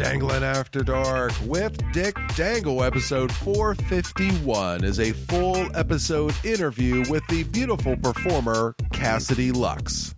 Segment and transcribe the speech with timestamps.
[0.00, 7.42] Dangling After Dark with Dick Dangle, episode 451, is a full episode interview with the
[7.44, 10.14] beautiful performer Cassidy Luxe.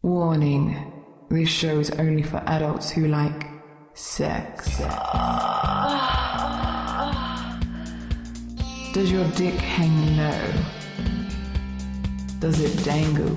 [0.00, 0.90] Warning
[1.28, 3.46] this show is only for adults who like
[3.92, 4.78] sex.
[8.94, 10.52] Does your dick hang low?
[12.38, 13.36] Does it dangle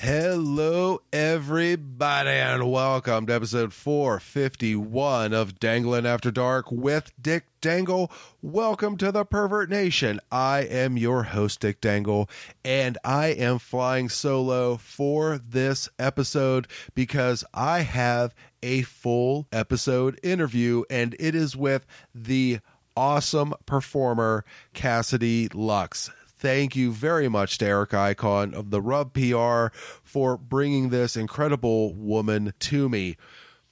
[0.00, 8.12] Hello, everybody, and welcome to episode 451 of Dangling After Dark with Dick Dangle.
[8.42, 10.20] Welcome to the Pervert Nation.
[10.30, 12.28] I am your host, Dick Dangle,
[12.62, 20.84] and I am flying solo for this episode because I have a full episode interview,
[20.90, 22.58] and it is with the
[22.94, 24.44] awesome performer
[24.74, 30.90] Cassidy Luxe thank you very much to Eric Icon of the Rub PR for bringing
[30.90, 33.16] this incredible woman to me.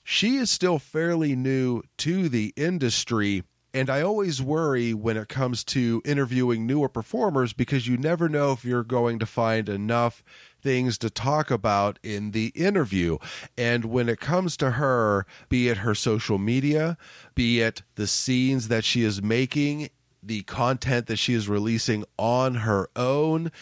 [0.02, 3.44] She is still fairly new to the industry.
[3.72, 8.52] And I always worry when it comes to interviewing newer performers because you never know
[8.52, 10.22] if you're going to find enough
[10.62, 13.18] things to talk about in the interview.
[13.58, 16.96] And when it comes to her, be it her social media,
[17.34, 19.88] be it the scenes that she is making
[20.26, 23.52] the content that she is releasing on her own.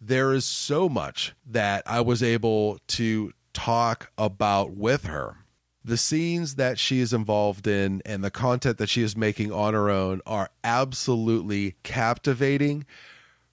[0.00, 5.38] There is so much that I was able to talk about with her.
[5.84, 9.72] The scenes that she is involved in and the content that she is making on
[9.72, 12.84] her own are absolutely captivating.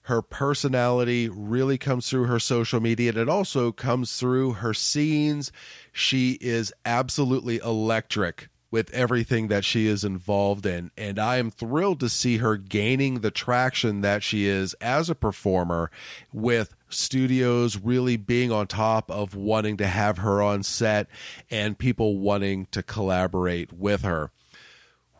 [0.02, 5.52] Her personality really comes through her social media and it also comes through her scenes.
[5.92, 10.90] She is absolutely electric with everything that she is involved in.
[10.98, 15.14] And I am thrilled to see her gaining the traction that she is as a
[15.14, 15.92] performer
[16.32, 21.06] with studios really being on top of wanting to have her on set
[21.52, 24.32] and people wanting to collaborate with her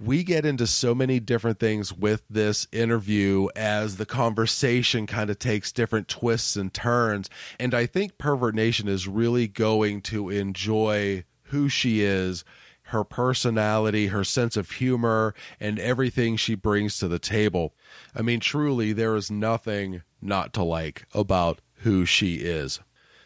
[0.00, 5.38] we get into so many different things with this interview as the conversation kind of
[5.38, 7.30] takes different twists and turns.
[7.60, 12.44] And I think Pervert Nation is really going to enjoy who she is
[12.94, 17.74] her personality, her sense of humor, and everything she brings to the table.
[18.14, 22.80] I mean, truly, there is nothing not to like about who she is.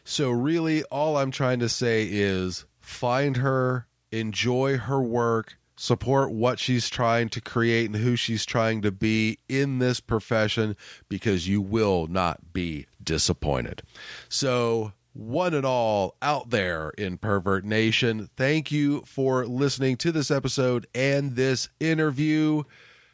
[0.04, 6.58] So, really, all I'm trying to say is find her, enjoy her work, support what
[6.58, 10.76] she's trying to create and who she's trying to be in this profession
[11.10, 13.82] because you will not be disappointed.
[14.30, 18.30] So, one and all out there in Pervert Nation.
[18.36, 22.62] Thank you for listening to this episode and this interview.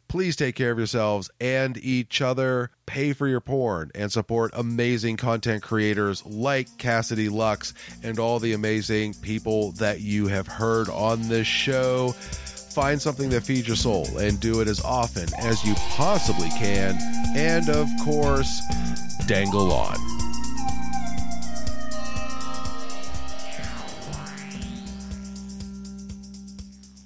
[0.07, 2.69] Please take care of yourselves and each other.
[2.85, 7.73] Pay for your porn and support amazing content creators like Cassidy Luxe
[8.03, 12.11] and all the amazing people that you have heard on this show.
[12.11, 16.99] Find something that feeds your soul and do it as often as you possibly can.
[17.35, 18.61] And of course,
[19.25, 20.14] dangle on.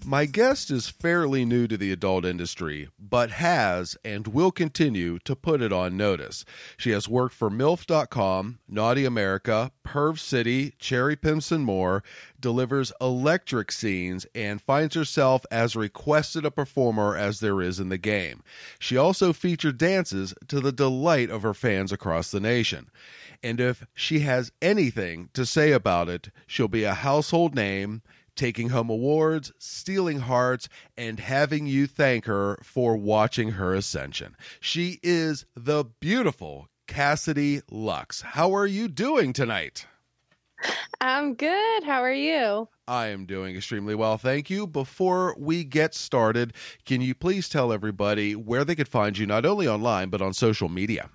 [0.09, 5.36] My guest is fairly new to the adult industry, but has and will continue to
[5.36, 6.46] put it on notice.
[6.78, 12.03] She has worked for MILF.com, Naughty America, Perv City, Cherry Pimps and more,
[12.40, 18.00] delivers electric scenes, and finds herself as requested a performer as there is in the
[18.00, 18.41] game.
[18.80, 22.90] She also featured dances to the delight of her fans across the nation.
[23.44, 28.02] And if she has anything to say about it, she'll be a household name
[28.40, 34.36] taking home awards, stealing hearts, and having you thank her for watching her ascension.
[34.62, 38.22] She is the beautiful Cassidy Luxe.
[38.22, 39.86] How are you doing tonight?
[41.02, 41.84] I'm good.
[41.84, 42.70] How are you?
[42.88, 44.66] I am doing extremely well, thank you.
[44.66, 46.53] Before we get started,
[46.86, 50.34] can you please tell everybody where they could find you, not only online, but on
[50.34, 51.09] social media?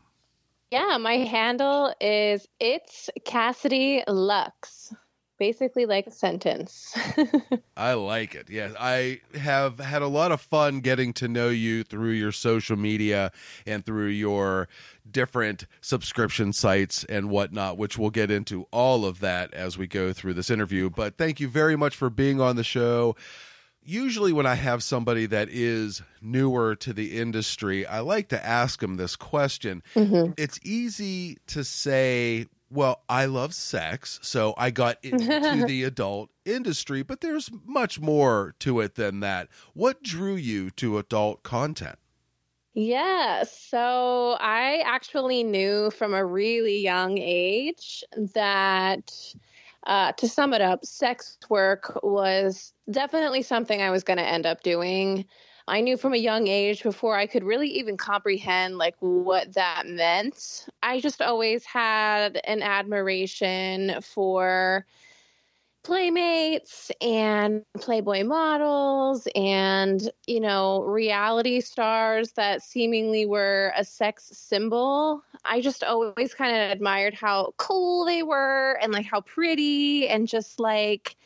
[0.70, 4.94] Yeah, my handle is it's Cassidy Luxe.
[5.38, 6.96] Basically like a sentence.
[7.76, 8.48] I like it.
[8.50, 12.76] Yeah, I have had a lot of fun getting to know you through your social
[12.76, 13.32] media
[13.66, 14.68] and through your
[15.10, 20.12] different subscription sites and whatnot, which we'll get into all of that as we go
[20.12, 20.90] through this interview.
[20.90, 23.16] But thank you very much for being on the show.
[23.84, 28.80] Usually, when I have somebody that is newer to the industry, I like to ask
[28.80, 29.82] them this question.
[29.94, 36.30] hmm It's easy to say, well, I love sex, so I got into the adult
[36.44, 39.48] industry, but there's much more to it than that.
[39.74, 41.98] What drew you to adult content?
[42.76, 48.02] Yeah, so I actually knew from a really young age
[48.34, 49.34] that,
[49.86, 54.46] uh, to sum it up, sex work was definitely something I was going to end
[54.46, 55.26] up doing.
[55.66, 59.86] I knew from a young age before I could really even comprehend like what that
[59.86, 60.66] meant.
[60.82, 64.86] I just always had an admiration for
[65.84, 75.22] playmates and playboy models and you know reality stars that seemingly were a sex symbol
[75.44, 80.26] i just always kind of admired how cool they were and like how pretty and
[80.26, 81.16] just like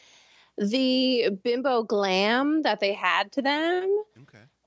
[0.58, 4.02] the bimbo glam that they had to them.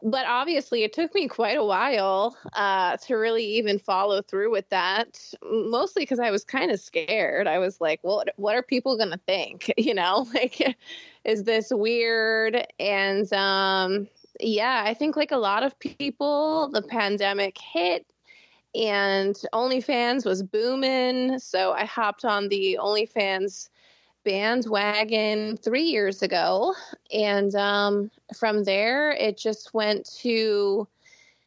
[0.03, 4.67] But obviously it took me quite a while uh, to really even follow through with
[4.69, 8.97] that mostly because i was kind of scared i was like well what are people
[8.97, 10.75] to think you know like
[11.23, 14.07] is this weird and um
[14.39, 18.05] yeah i think like a lot of people the pandemic hit
[18.73, 21.39] and OnlyFans was booming.
[21.39, 23.69] So I hopped on the OnlyFans
[24.23, 26.73] bandwagon three years ago.
[27.13, 30.87] And um, from there, it just went to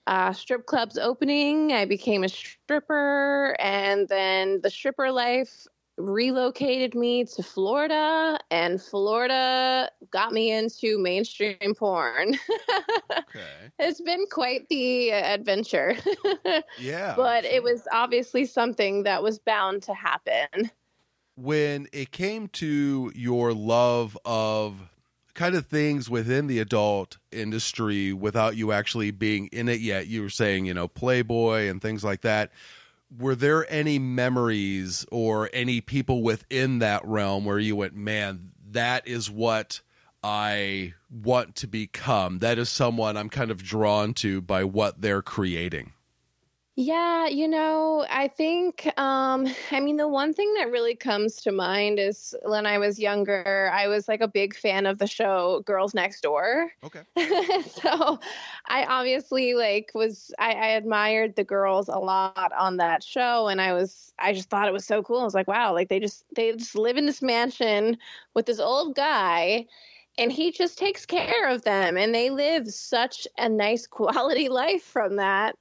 [0.07, 1.73] uh, strip clubs opening.
[1.73, 3.57] I became a stripper.
[3.59, 5.67] And then the stripper life
[5.97, 8.39] relocated me to Florida.
[8.51, 12.37] And Florida got me into mainstream porn.
[13.37, 13.71] Okay.
[13.81, 15.97] it's been quite the adventure.
[16.79, 17.15] Yeah.
[17.17, 20.71] but it was obviously something that was bound to happen.
[21.37, 24.91] When it came to your love of
[25.35, 30.23] kind of things within the adult industry without you actually being in it yet, you
[30.23, 32.53] were saying, you know, Playboy and things like that.
[33.17, 39.07] Were there any memories or any people within that realm where you went, man, that
[39.07, 39.81] is what
[40.23, 42.39] I want to become?
[42.39, 45.93] That is someone I'm kind of drawn to by what they're creating.
[46.77, 51.53] Yeah, you know, I think, um, I mean, the one thing that really comes to
[51.53, 55.63] mind is when I was younger, I was like a big fan of the show
[55.67, 56.73] Girls Next Door.
[56.83, 57.03] Okay.
[57.71, 58.19] so
[58.67, 63.47] I obviously like was, I, I admired the girls a lot on that show.
[63.47, 65.21] And I was, I just thought it was so cool.
[65.21, 67.99] I was like, wow, like they just, they just live in this mansion
[68.35, 69.67] with this old guy
[70.19, 74.83] and he just takes care of them and they live such a nice quality life
[74.83, 75.57] from that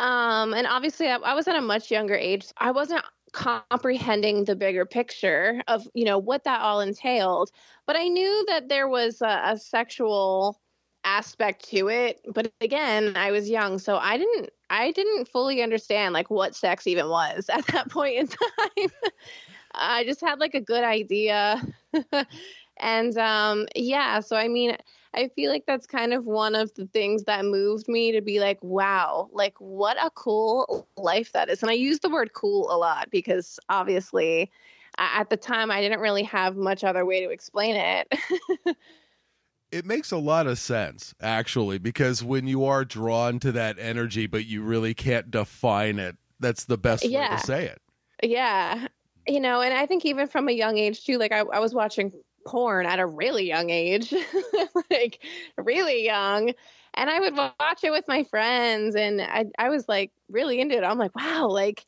[0.00, 2.46] um, and obviously, I, I was at a much younger age.
[2.56, 7.50] I wasn't comprehending the bigger picture of you know what that all entailed,
[7.86, 10.58] but I knew that there was a, a sexual
[11.04, 12.20] aspect to it.
[12.32, 16.86] But again, I was young, so I didn't I didn't fully understand like what sex
[16.86, 18.90] even was at that point in time.
[19.74, 21.62] I just had like a good idea.
[22.80, 24.78] and um yeah, so I mean
[25.14, 28.38] I feel like that's kind of one of the things that moved me to be
[28.38, 31.62] like, wow, like what a cool life that is.
[31.62, 34.50] And I use the word cool a lot because obviously
[34.98, 38.12] at the time I didn't really have much other way to explain it.
[39.72, 44.26] It makes a lot of sense, actually, because when you are drawn to that energy,
[44.26, 47.80] but you really can't define it, that's the best way to say it.
[48.22, 48.88] yeah.
[49.28, 51.72] You know, and I think even from a young age too, like I, I was
[51.72, 52.12] watching
[52.50, 54.12] porn at a really young age,
[54.90, 55.24] like
[55.56, 56.52] really young.
[56.94, 60.76] And I would watch it with my friends and I, I was like really into
[60.76, 60.82] it.
[60.82, 61.86] I'm like, wow, like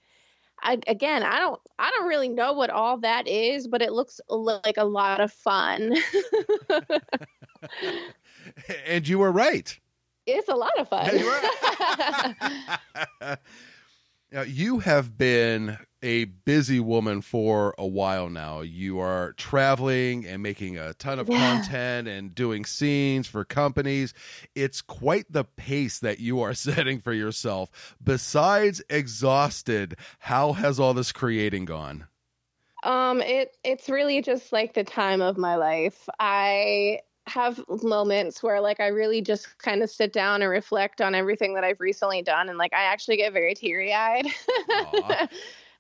[0.62, 4.21] I, again, I don't, I don't really know what all that is, but it looks
[4.28, 5.97] like a lot of fun.
[8.87, 9.78] And you were right.
[10.26, 11.07] it's a lot of fun.
[11.07, 11.26] Yeah, you
[13.21, 13.38] were.
[14.33, 18.61] now, you have been a busy woman for a while now.
[18.61, 21.38] You are traveling and making a ton of Yeah.
[21.38, 24.12] content and doing scenes for companies.
[24.54, 27.97] It's quite the pace that you are setting for yourself.
[28.02, 32.06] Besides exhausted, how has all this creating gone?
[32.85, 36.09] Um, it it's really just like the time of my life.
[36.18, 41.14] I have moments where like I really just kind of sit down and reflect on
[41.14, 44.26] everything that I've recently done and like I actually get very teary-eyed.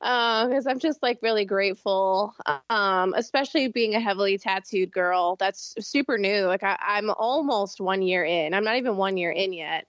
[0.02, 2.34] Because I'm just like really grateful,
[2.68, 5.36] um, especially being a heavily tattooed girl.
[5.36, 6.46] That's super new.
[6.46, 8.52] Like I, I'm almost one year in.
[8.52, 9.86] I'm not even one year in yet.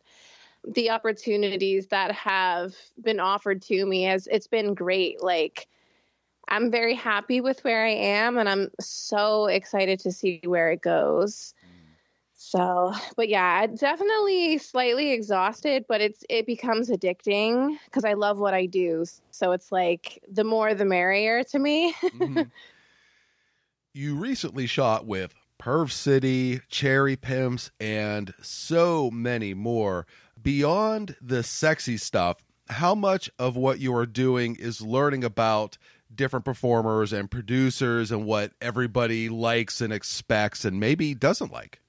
[0.67, 5.23] The opportunities that have been offered to me has it's been great.
[5.23, 5.67] Like
[6.47, 10.81] I'm very happy with where I am, and I'm so excited to see where it
[10.81, 11.55] goes.
[12.45, 18.53] So, but yeah, definitely slightly exhausted, but it's it becomes addicting because I love what
[18.53, 19.05] I do.
[19.31, 21.93] So it's like the more the merrier to me.
[22.03, 22.41] mm-hmm.
[23.93, 30.05] You recently shot with Perv City, Cherry Pimps, and so many more.
[30.39, 35.77] Beyond the sexy stuff, how much of what you are doing is learning about
[36.13, 41.79] different performers and producers and what everybody likes and expects and maybe doesn't like?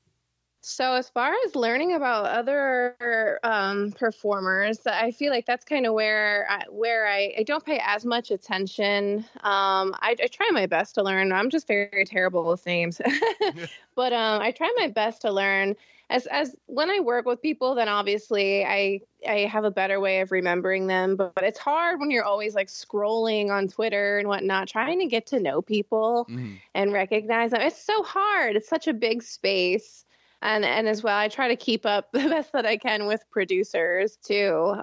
[0.66, 5.92] So as far as learning about other um, performers, I feel like that's kind of
[5.92, 9.26] where I, where I, I, don't pay as much attention.
[9.42, 11.32] Um, I, I, try my best to learn.
[11.32, 12.98] I'm just very terrible with names,
[13.94, 15.76] but um, I try my best to learn.
[16.08, 20.20] As as when I work with people, then obviously I I have a better way
[20.20, 21.16] of remembering them.
[21.16, 25.06] But, but it's hard when you're always like scrolling on Twitter and whatnot, trying to
[25.06, 26.54] get to know people mm-hmm.
[26.74, 27.60] and recognize them.
[27.60, 28.56] It's so hard.
[28.56, 30.03] It's such a big space
[30.44, 33.24] and and as well i try to keep up the best that i can with
[33.30, 34.76] producers too.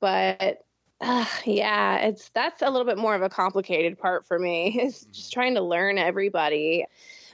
[0.00, 0.58] But
[1.00, 5.06] uh, yeah it's that's a little bit more of a complicated part for me is
[5.12, 5.40] just mm-hmm.
[5.40, 6.84] trying to learn everybody.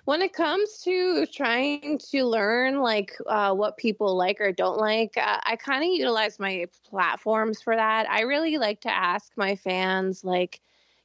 [0.04, 5.18] When it comes to trying to learn like uh, what people like or don't like
[5.18, 8.08] uh, i kind of utilize my platforms for that.
[8.08, 10.60] I really like to ask my fans like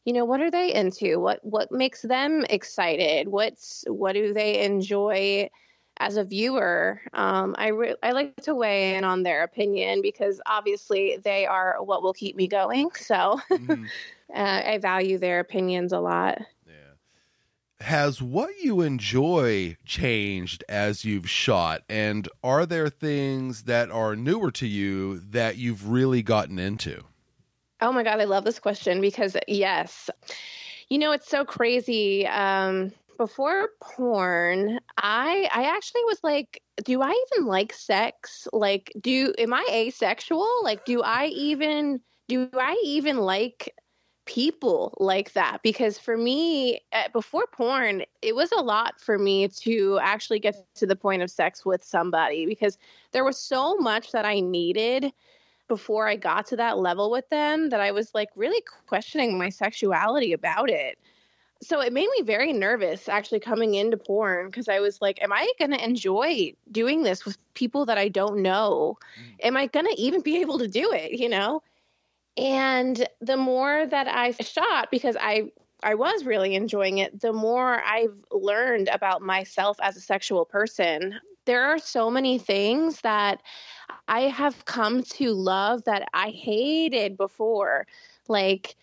[0.06, 1.20] you know what are they into?
[1.20, 3.30] What what makes them excited?
[3.30, 5.50] What's what do they enjoy
[5.98, 10.42] as a viewer, um, I re- I like to weigh in on their opinion because
[10.46, 12.90] obviously they are what will keep me going.
[13.04, 13.86] So mm-hmm.
[14.34, 16.40] uh, I value their opinions a lot.
[16.66, 17.86] Yeah.
[17.86, 24.52] Has what you enjoy changed as you've shot, and are there things that are newer
[24.54, 27.04] to you that you've really gotten into?
[27.82, 30.10] Oh my god, I love this question because yes,
[30.90, 32.26] you know it's so crazy.
[32.26, 32.94] Um,
[33.24, 38.50] before porn, I I actually was like, do I even like sex?
[38.52, 40.62] Like, do am I asexual?
[40.62, 43.74] Like, do I even do I even like
[44.26, 45.60] people like that?
[45.64, 46.82] Because for me,
[47.14, 51.32] before porn, it was a lot for me to actually get to the point of
[51.32, 52.78] sex with somebody because
[53.14, 55.14] there was so much that I needed
[55.70, 59.48] before I got to that level with them that I was like really questioning my
[59.48, 61.00] sexuality about it
[61.66, 65.32] so it made me very nervous actually coming into porn because I was like, am
[65.32, 68.98] I going to enjoy doing this with people that I don't know?
[69.20, 69.46] Mm.
[69.48, 71.62] Am I going to even be able to do it, you know?
[72.38, 75.52] And the more that I shot because I
[75.84, 81.20] I was really enjoying it, the more I've learned about myself as a sexual person.
[81.46, 83.42] There are so many things that
[84.08, 87.86] I have come to love that I hated before.
[88.30, 88.78] Like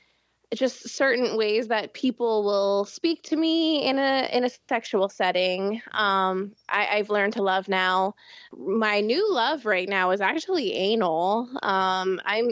[0.55, 5.81] just certain ways that people will speak to me in a in a sexual setting.
[5.93, 8.15] Um, I, have learned to love now.
[8.57, 11.49] My new love right now is actually anal.
[11.63, 12.51] Um, I'm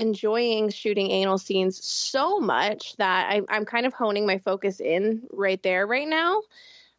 [0.00, 5.22] enjoying shooting anal scenes so much that I, I'm kind of honing my focus in
[5.32, 6.38] right there right now.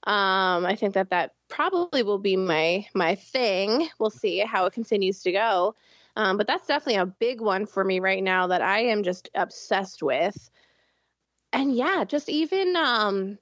[0.04, 3.89] Um, I think that that probably will be my my thing.
[4.00, 5.75] We'll see how it continues to go.
[6.17, 9.29] Um, but that's definitely a big one for me right now that I am just
[9.36, 10.50] obsessed with.
[11.53, 13.38] And yeah, just even, um,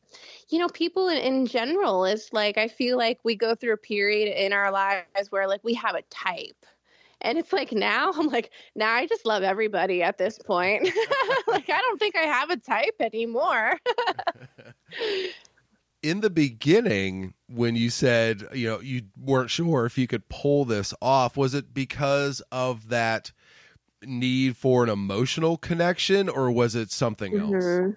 [0.49, 3.77] you know, people in, in general is like, I feel like we go through a
[3.77, 6.65] period in our lives where like we have a type.
[7.21, 10.83] And it's like now I'm like, now I just love everybody at this point.
[11.47, 13.79] like, I don't think I have a type anymore.
[16.05, 20.63] in the beginning when you said you know you weren't sure if you could pull
[20.63, 23.31] this off was it because of that
[24.03, 27.55] need for an emotional connection or was it something mm-hmm.
[27.55, 27.95] else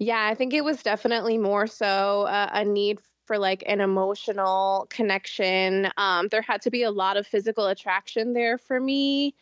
[0.00, 4.86] yeah i think it was definitely more so uh, a need for like an emotional
[4.88, 5.90] connection.
[5.98, 9.34] Um, there had to be a lot of physical attraction there for me.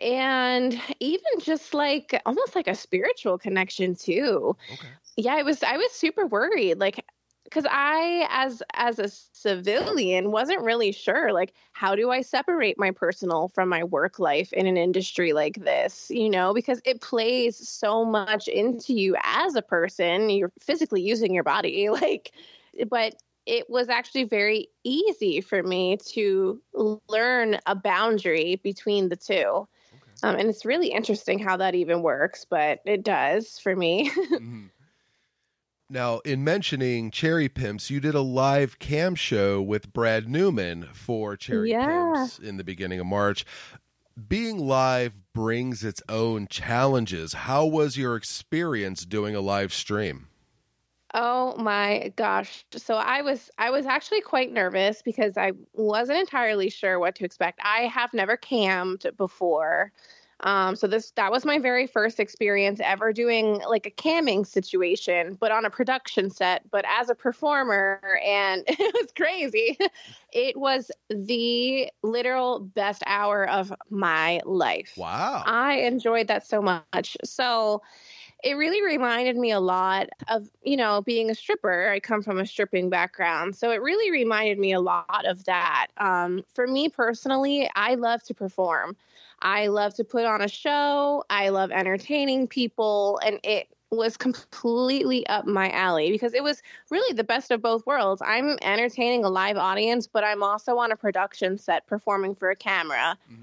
[0.00, 4.56] And even just like almost like a spiritual connection too.
[4.72, 4.86] Okay
[5.18, 7.04] yeah, it was I was super worried like
[7.50, 12.90] cuz I as as a civilian wasn't really sure like how do I separate my
[12.92, 17.56] personal from my work life in an industry like this, you know, because it plays
[17.68, 22.32] so much into you as a person, you're physically using your body like
[22.90, 26.62] but it was actually very easy for me to
[27.08, 29.66] learn a boundary between the two
[30.24, 34.10] Um, and it's really interesting how that even works, but it does for me.
[34.38, 34.70] Mhm.
[35.90, 41.34] Now, in mentioning Cherry Pimps, you did a live cam show with Brad Newman for
[41.36, 41.80] Cherry Yeah.
[41.80, 43.46] Pimps in the beginning of March.
[44.28, 47.32] Being live brings its own challenges.
[47.32, 50.28] How was your experience doing a live stream?
[51.14, 52.66] Oh my gosh.
[52.76, 57.24] So I was I was actually quite nervous because I wasn't entirely sure what to
[57.24, 57.60] expect.
[57.62, 59.92] I have never cammed before.
[60.40, 65.36] Um so this that was my very first experience ever doing like a camming situation,
[65.40, 69.78] but on a production set, but as a performer and it was crazy.
[70.32, 74.94] It was the literal best hour of my life.
[74.96, 75.42] Wow.
[75.46, 77.16] I enjoyed that so much.
[77.24, 77.82] So
[78.44, 81.90] it really reminded me a lot of, you know, being a stripper.
[81.90, 83.56] I come from a stripping background.
[83.56, 85.88] So it really reminded me a lot of that.
[85.96, 88.96] Um, for me personally, I love to perform.
[89.42, 91.24] I love to put on a show.
[91.30, 93.20] I love entertaining people.
[93.24, 97.86] And it was completely up my alley because it was really the best of both
[97.86, 98.20] worlds.
[98.24, 102.56] I'm entertaining a live audience, but I'm also on a production set performing for a
[102.56, 103.42] camera mm-hmm.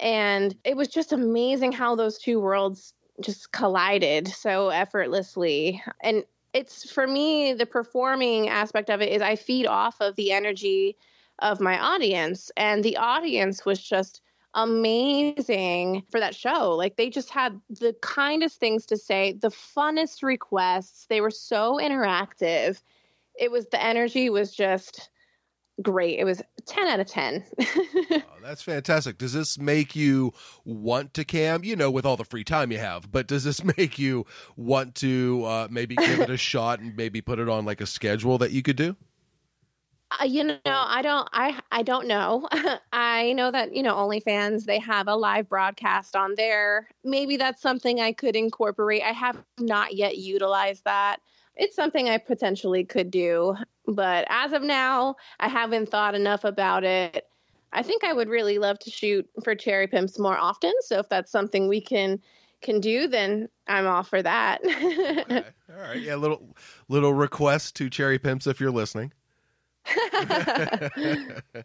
[0.00, 6.90] and it was just amazing how those two worlds just collided so effortlessly and it's
[6.90, 10.96] for me the performing aspect of it is i feed off of the energy
[11.40, 14.20] of my audience and the audience was just
[14.54, 20.22] amazing for that show like they just had the kindest things to say the funnest
[20.22, 22.80] requests they were so interactive
[23.38, 25.10] it was the energy was just
[25.82, 27.44] great it was 10 out of 10
[28.34, 29.18] Oh, that's fantastic.
[29.18, 30.32] Does this make you
[30.64, 31.64] want to cam?
[31.64, 34.94] You know, with all the free time you have, but does this make you want
[34.96, 38.38] to uh, maybe give it a shot and maybe put it on like a schedule
[38.38, 38.96] that you could do?
[40.20, 42.48] Uh, you know, I don't, I, I don't know.
[42.92, 46.88] I know that you know OnlyFans they have a live broadcast on there.
[47.04, 49.02] Maybe that's something I could incorporate.
[49.02, 51.18] I have not yet utilized that.
[51.56, 53.56] It's something I potentially could do,
[53.86, 57.26] but as of now, I haven't thought enough about it.
[57.72, 60.72] I think I would really love to shoot for Cherry Pimps more often.
[60.80, 62.20] So if that's something we can
[62.60, 64.60] can do, then I'm all for that.
[65.24, 65.44] Okay.
[65.70, 66.00] All right.
[66.00, 66.54] Yeah, little
[66.88, 69.12] little request to Cherry Pimps if you're listening.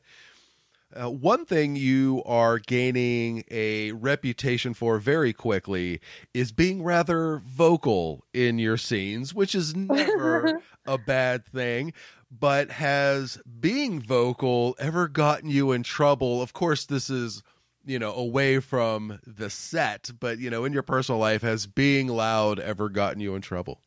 [0.91, 6.01] Uh, one thing you are gaining a reputation for very quickly
[6.33, 11.93] is being rather vocal in your scenes, which is never a bad thing.
[12.31, 16.41] But has being vocal ever gotten you in trouble?
[16.41, 17.43] Of course, this is,
[17.85, 22.07] you know, away from the set, but, you know, in your personal life, has being
[22.07, 23.79] loud ever gotten you in trouble?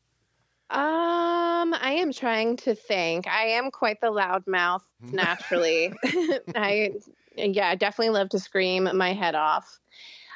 [1.62, 3.28] Um, I am trying to think.
[3.28, 5.92] I am quite the loud mouth naturally.
[6.54, 6.90] I
[7.36, 9.78] yeah, I definitely love to scream my head off.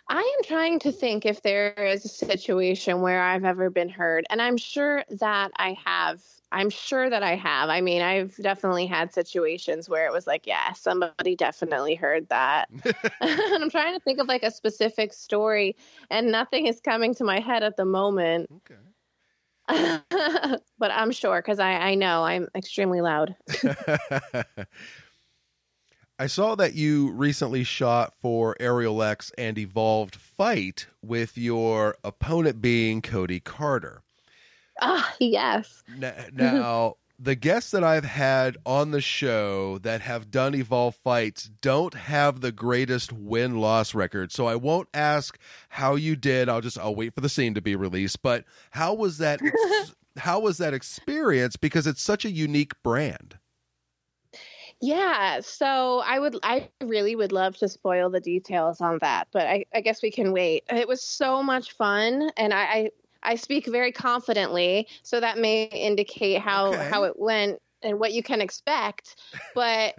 [0.09, 4.25] I am trying to think if there is a situation where I've ever been heard,
[4.31, 6.23] and I'm sure that I have.
[6.53, 7.71] I'm sure that I have.
[7.71, 12.71] I mean, I've definitely had situations where it was like, yeah, somebody definitely heard that.
[12.71, 12.85] and
[13.63, 15.75] I'm trying to think of like a specific story,
[16.09, 18.49] and nothing is coming to my head at the moment.
[18.59, 18.81] Okay.
[20.79, 23.35] but I'm sure because I, I know I'm extremely loud.
[26.19, 32.63] I saw that you recently shot for Aerial X and Evolved Fight with your opponent
[32.63, 34.03] being Cody Carter.
[34.81, 35.83] Ah, yes.
[36.03, 41.51] N- Now, the guests that I've had on the show that have done Evolved Fights
[41.61, 44.33] don't have the greatest win loss record.
[44.33, 45.39] So I won't ask
[45.71, 46.49] how you did.
[46.49, 48.23] I'll just I'll wait for the scene to be released.
[48.23, 53.39] But how was that ex- how was that experience because it's such a unique brand?
[54.81, 55.41] Yeah.
[55.41, 59.65] So I would, I really would love to spoil the details on that, but I,
[59.75, 60.65] I guess we can wait.
[60.69, 62.91] It was so much fun, and I, I,
[63.27, 66.91] I speak very confidently, so that may indicate how Okay.
[66.91, 69.17] how it went and what you can expect.
[69.55, 69.97] But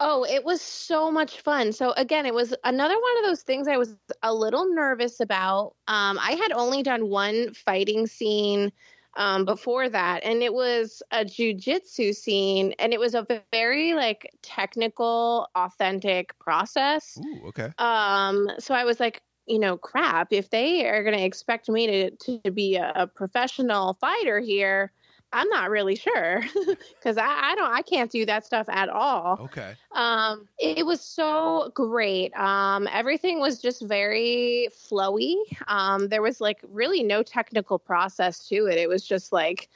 [0.00, 1.72] oh, it was so much fun.
[1.72, 5.76] So again, it was another one of those things I was a little nervous about.
[5.86, 8.72] Um, I had only done one fighting scene
[9.16, 14.30] um, before that, and it was a jujitsu scene, and it was a very like
[14.42, 17.18] technical, authentic process.
[17.18, 17.70] Ooh, okay.
[17.78, 21.86] Um, so I was like, you know, crap, if they are going to expect me
[21.86, 24.92] to, to be a, a professional fighter here,
[25.32, 26.42] I'm not really sure
[26.98, 29.38] because I, I don't, I can't do that stuff at all.
[29.42, 29.74] Okay.
[29.92, 32.36] Um, it was so great.
[32.36, 35.36] Um, everything was just very flowy.
[35.66, 38.76] Um, there was like really no technical process to it.
[38.76, 39.70] It was just like,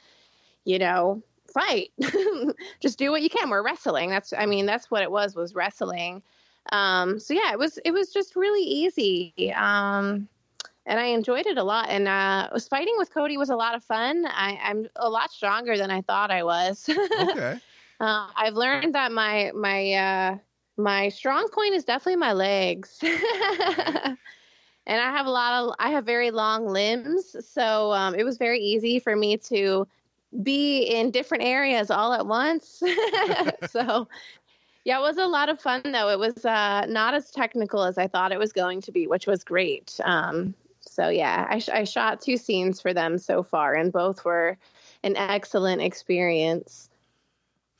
[0.63, 1.89] you know, fight.
[2.79, 3.49] just do what you can.
[3.49, 4.11] We're wrestling.
[4.11, 6.21] That's, I mean, that's what it was, was wrestling.
[6.71, 9.53] Um, so yeah, it was it was just really easy.
[9.55, 10.27] Um,
[10.87, 11.89] and I enjoyed it a lot.
[11.89, 14.25] And uh, was fighting with Cody was a lot of fun.
[14.25, 16.89] I, I'm a lot stronger than I thought I was.
[17.19, 17.59] Okay.
[17.99, 20.37] uh, I've learned that my my uh,
[20.77, 22.99] my strong point is definitely my legs.
[23.01, 24.17] and
[24.87, 28.59] I have a lot of I have very long limbs, so um, it was very
[28.59, 29.87] easy for me to
[30.43, 32.83] be in different areas all at once.
[33.67, 34.07] so
[34.87, 36.07] yeah, it was a lot of fun though.
[36.07, 39.27] It was uh, not as technical as I thought it was going to be, which
[39.27, 39.99] was great.
[40.05, 44.23] Um, so yeah, I, sh- I shot two scenes for them so far, and both
[44.23, 44.57] were
[45.03, 46.89] an excellent experience.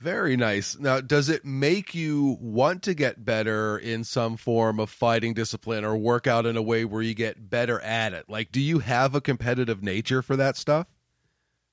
[0.02, 0.78] Very nice.
[0.78, 5.86] Now, does it make you want to get better in some form of fighting discipline
[5.86, 8.26] or work out in a way where you get better at it?
[8.28, 10.88] Like, do you have a competitive nature for that stuff?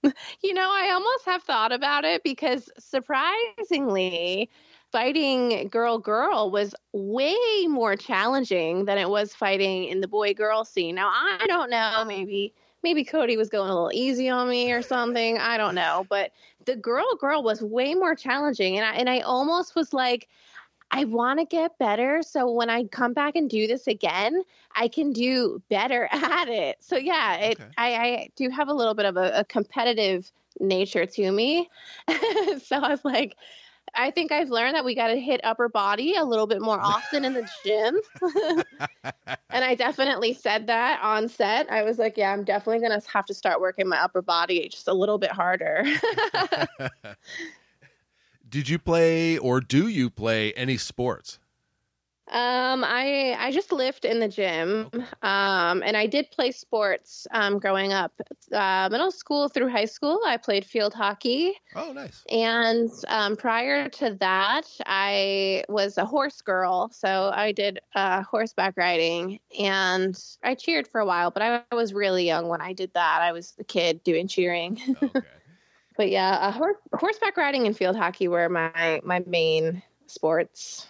[0.42, 4.50] You know, I almost have thought about it because surprisingly,
[4.94, 10.64] fighting girl girl was way more challenging than it was fighting in the boy girl
[10.64, 10.94] scene.
[10.94, 12.54] Now, I don't know, maybe
[12.84, 15.36] maybe Cody was going a little easy on me or something.
[15.36, 16.30] I don't know, but
[16.64, 20.28] the girl girl was way more challenging and I and I almost was like
[20.92, 24.44] I want to get better so when I come back and do this again,
[24.76, 26.76] I can do better at it.
[26.78, 27.70] So yeah, it Okay.
[27.76, 30.30] I, I do have a little bit of a, a competitive
[30.60, 31.68] nature to me.
[32.64, 33.34] so I was like
[33.94, 36.80] I think I've learned that we got to hit upper body a little bit more
[36.80, 38.00] often in the gym.
[39.50, 41.70] and I definitely said that on set.
[41.70, 44.68] I was like, yeah, I'm definitely going to have to start working my upper body
[44.68, 45.84] just a little bit harder.
[48.48, 51.38] Did you play or do you play any sports?
[52.28, 54.90] Um, I I just lift in the gym.
[55.22, 58.12] Um, and I did play sports um, growing up.
[58.52, 61.54] Uh, middle school through high school, I played field hockey.
[61.76, 62.24] Oh, nice.
[62.30, 66.90] And um, prior to that, I was a horse girl.
[66.92, 71.92] So I did uh, horseback riding and I cheered for a while, but I was
[71.92, 73.20] really young when I did that.
[73.20, 74.80] I was a kid doing cheering.
[75.02, 75.26] Okay.
[75.96, 80.86] but yeah, uh, hor- horseback riding and field hockey were my, my main sports.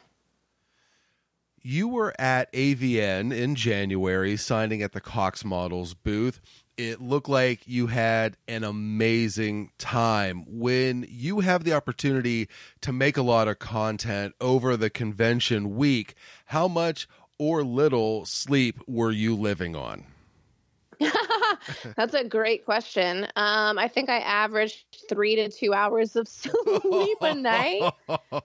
[1.64, 6.38] You were at AVN in January signing at the Cox Models booth.
[6.76, 10.44] It looked like you had an amazing time.
[10.46, 12.48] When you have the opportunity
[12.82, 16.14] to make a lot of content over the convention week,
[16.46, 20.04] how much or little sleep were you living on?
[21.96, 23.24] That's a great question.
[23.36, 27.88] Um, I think I averaged three to two hours of sleep a night.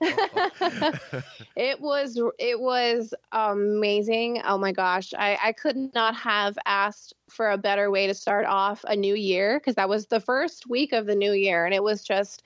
[1.56, 4.40] it was it was amazing.
[4.44, 8.46] Oh my gosh, I I could not have asked for a better way to start
[8.46, 11.74] off a new year because that was the first week of the new year, and
[11.74, 12.42] it was just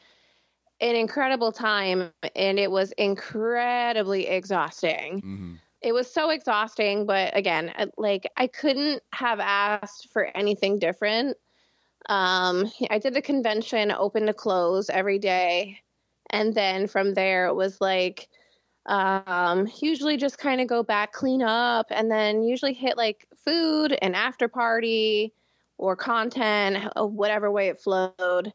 [0.80, 5.60] an incredible time, and it was incredibly exhausting Mhm.
[5.84, 11.36] It was so exhausting but again like i couldn't have asked for anything different.
[12.08, 15.78] Um i did the convention open to close every day.
[16.30, 18.28] And then from there it was like
[18.86, 23.96] um usually just kind of go back clean up and then usually hit like food
[24.02, 25.32] and after party
[25.78, 28.52] or content whatever way it flowed.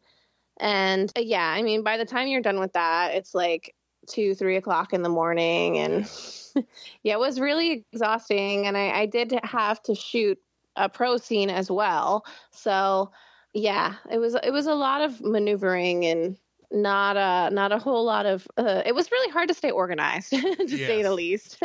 [0.59, 3.73] And uh, yeah i mean by the time you're done with that it's like
[4.09, 6.09] two three o'clock in the morning and
[7.03, 10.37] yeah, it was really exhausting, and I, I did have to shoot
[10.75, 12.25] a pro scene as well.
[12.51, 13.11] So
[13.53, 16.37] yeah, it was it was a lot of maneuvering and
[16.71, 18.47] not a not a whole lot of.
[18.57, 21.61] Uh, it was really hard to stay organized, to say the least.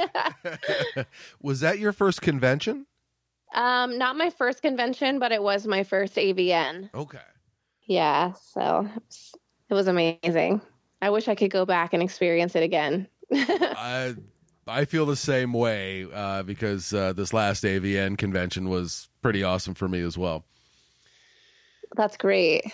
[1.43, 2.87] was that your first convention?
[3.55, 6.91] um, not my first convention, but it was my first AVN.
[6.95, 7.19] Okay.
[7.87, 8.89] Yeah, so
[9.69, 10.61] it was amazing.
[11.05, 13.07] I wish I could go back and experience it again.
[13.33, 14.15] I
[14.67, 19.75] I feel the same way uh, because uh, this last AVN convention was pretty awesome
[19.75, 20.47] for me as well.
[21.95, 22.65] That's great.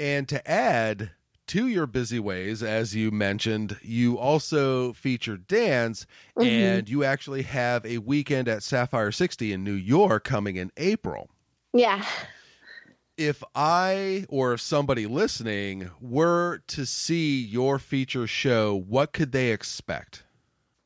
[0.00, 1.10] And to add
[1.46, 6.06] to your busy ways, as you mentioned, you also feature dance,
[6.36, 6.46] Mhm.
[6.46, 11.30] and you actually have a weekend at Sapphire 60 in New York coming in April.
[11.72, 12.04] Yeah.
[13.20, 19.52] If I or if somebody listening were to see your feature show, what could they
[19.52, 20.22] expect?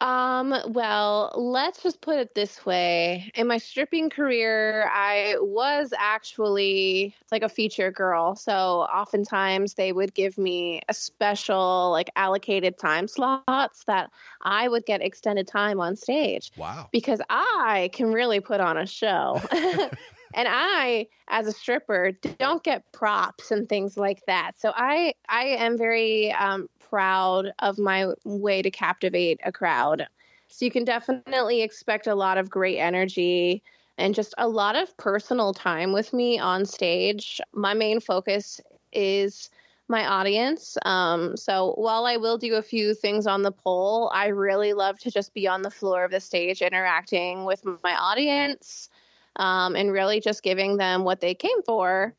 [0.00, 3.30] Um, well, let's just put it this way.
[3.36, 8.34] In my stripping career, I was actually like a feature girl.
[8.34, 14.10] So oftentimes they would give me a special, like allocated time slots that
[14.42, 16.88] I would get extended time on stage Wow.
[16.90, 19.40] because I can really put on a show.
[20.34, 24.52] and I, as a stripper, don't get props and things like that.
[24.58, 30.06] So I, I am very um, proud of my way to captivate a crowd.
[30.48, 33.62] So you can definitely expect a lot of great energy
[33.96, 37.40] and just a lot of personal time with me on stage.
[37.52, 38.60] My main focus
[38.92, 39.50] is
[39.88, 40.76] my audience.
[40.84, 44.98] Um, so while I will do a few things on the pole, I really love
[45.00, 48.88] to just be on the floor of the stage interacting with my audience
[49.36, 52.14] um, and really just giving them what they came for.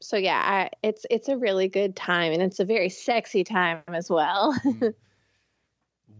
[0.00, 3.82] So yeah, I, it's it's a really good time and it's a very sexy time
[3.88, 4.56] as well.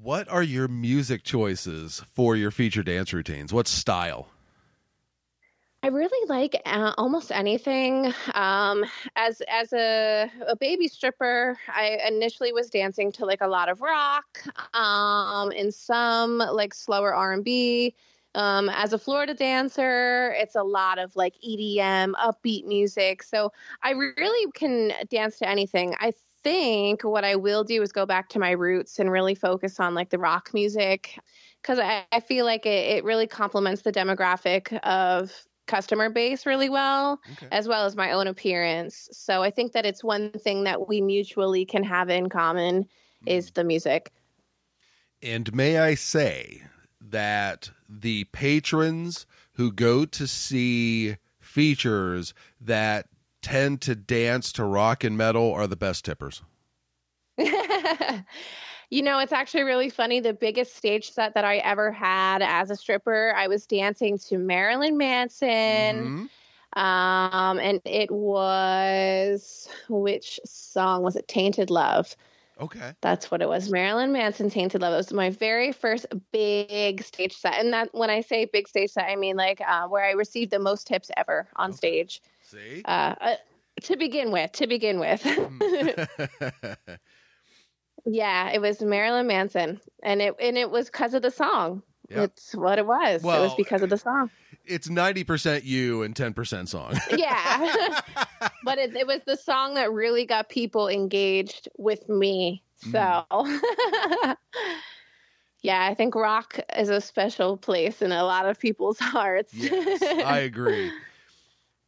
[0.03, 3.53] what are your music choices for your feature dance routines?
[3.53, 4.29] What style?
[5.83, 8.13] I really like uh, almost anything.
[8.35, 8.85] Um,
[9.17, 13.81] as as a, a baby stripper, I initially was dancing to like a lot of
[13.81, 14.43] rock,
[14.75, 17.95] um, and some like slower R and B.
[18.35, 23.23] Um, as a Florida dancer, it's a lot of like EDM, upbeat music.
[23.23, 25.95] So I really can dance to anything.
[25.99, 26.13] I
[26.43, 29.95] think what I will do is go back to my roots and really focus on
[29.95, 31.19] like the rock music
[31.61, 35.33] because I, I, feel like it, it really complements the demographic of
[35.67, 37.49] customer base really well, okay.
[37.53, 39.09] as well as my own appearance.
[39.13, 43.29] So I think that it's one thing that we mutually can have in common mm-hmm.
[43.29, 44.11] is the music.
[45.23, 46.63] And may I say
[47.11, 53.07] that the patrons who go to see features that
[53.43, 56.43] tend to dance to rock and metal are the best tippers.
[58.91, 60.19] You know, it's actually really funny.
[60.19, 64.37] The biggest stage set that I ever had as a stripper, I was dancing to
[64.37, 66.29] Marilyn Manson.
[66.77, 66.81] Mm-hmm.
[66.81, 71.29] Um, and it was which song was it?
[71.29, 72.17] Tainted Love.
[72.61, 72.93] Okay.
[73.01, 73.71] That's what it was.
[73.71, 74.93] Marilyn Manson Tainted Love.
[74.93, 77.55] It was my very first big stage set.
[77.55, 80.51] And that when I say big stage set, I mean like uh, where I received
[80.51, 81.77] the most tips ever on okay.
[81.77, 82.23] stage.
[82.43, 82.83] See?
[82.85, 83.35] Uh, uh,
[83.83, 85.23] to begin with, to begin with.
[85.25, 86.45] Hmm.
[88.07, 91.83] Yeah, it was Marilyn Manson, and it and it was because of the song.
[92.09, 92.19] Yep.
[92.25, 93.23] It's what it was.
[93.23, 94.31] Well, it was because of the song.
[94.65, 96.99] It's ninety percent you and ten percent song.
[97.17, 98.01] yeah,
[98.65, 102.63] but it, it, was the song that really got people engaged with me.
[102.93, 104.37] So, mm.
[105.63, 109.53] yeah, I think rock is a special place in a lot of people's hearts.
[109.53, 110.91] yes, I agree.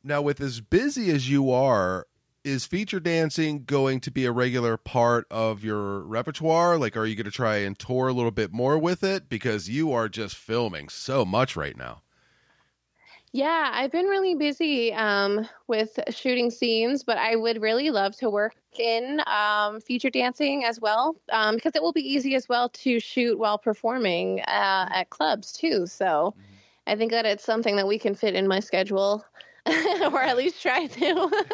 [0.04, 2.06] Now, with as busy as you are,
[2.44, 6.76] is feature dancing going to be a regular part of your repertoire?
[6.76, 9.28] Like, are you going to try and tour a little bit more with it?
[9.28, 12.02] Because you are just filming so much right now.
[13.34, 18.28] Yeah, I've been really busy um, with shooting scenes, but I would really love to
[18.28, 22.68] work in um, feature dancing as well um, because it will be easy as well
[22.68, 25.86] to shoot while performing uh, at clubs too.
[25.86, 26.40] So mm-hmm.
[26.86, 29.24] I think that it's something that we can fit in my schedule
[29.66, 31.44] or at least try to.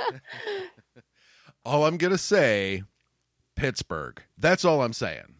[1.64, 2.83] all I'm going to say
[3.55, 4.21] Pittsburgh.
[4.37, 5.35] That's all I'm saying.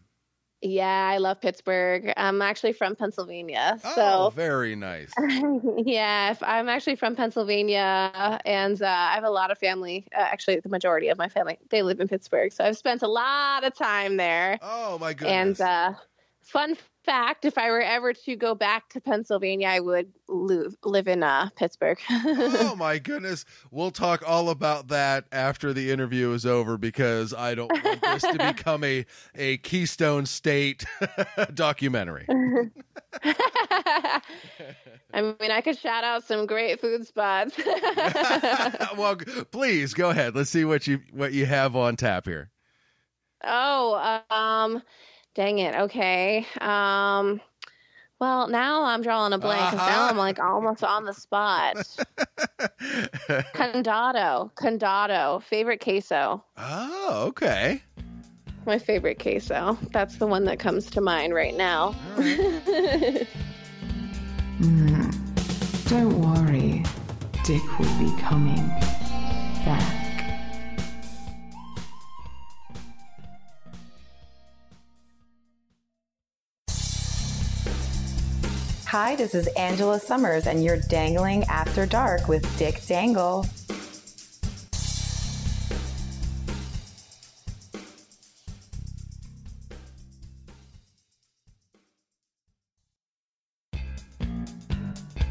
[0.60, 2.12] Yeah, I love Pittsburgh.
[2.16, 3.78] I'm actually from Pennsylvania.
[3.84, 5.12] Oh, so very nice.
[5.76, 10.06] yeah, I'm actually from Pennsylvania, and uh, I have a lot of family.
[10.12, 13.08] Uh, actually, the majority of my family they live in Pittsburgh, so I've spent a
[13.08, 14.58] lot of time there.
[14.62, 15.60] Oh my goodness!
[15.60, 15.94] And uh,
[16.48, 21.08] fun fact, if I were ever to go back to Pennsylvania, I would live, live
[21.08, 21.98] in uh, Pittsburgh.
[22.11, 23.44] oh my goodness.
[23.70, 28.22] We'll talk all about that after the interview is over because I don't want this
[28.22, 30.84] to become a, a Keystone State
[31.54, 32.26] documentary.
[35.14, 37.58] I mean, I could shout out some great food spots.
[38.96, 39.16] well,
[39.50, 40.34] please go ahead.
[40.34, 42.50] Let's see what you what you have on tap here.
[43.44, 44.82] Oh, um,
[45.38, 45.72] Dang it.
[45.72, 46.44] Okay.
[46.61, 47.40] Um,
[48.18, 49.96] well, now I'm drawing a blank because uh-huh.
[49.96, 51.77] now I'm like almost on the spot.
[53.55, 56.42] Condado, Condado, favorite queso.
[56.57, 57.85] Oh, okay.
[58.66, 59.79] My favorite queso.
[59.92, 61.94] That's the one that comes to mind right now.
[62.16, 63.24] mm,
[65.88, 66.83] don't worry,
[67.44, 68.66] Dick will be coming
[69.64, 70.07] back.
[78.88, 83.44] Hi, this is Angela Summers, and you're dangling after dark with Dick Dangle.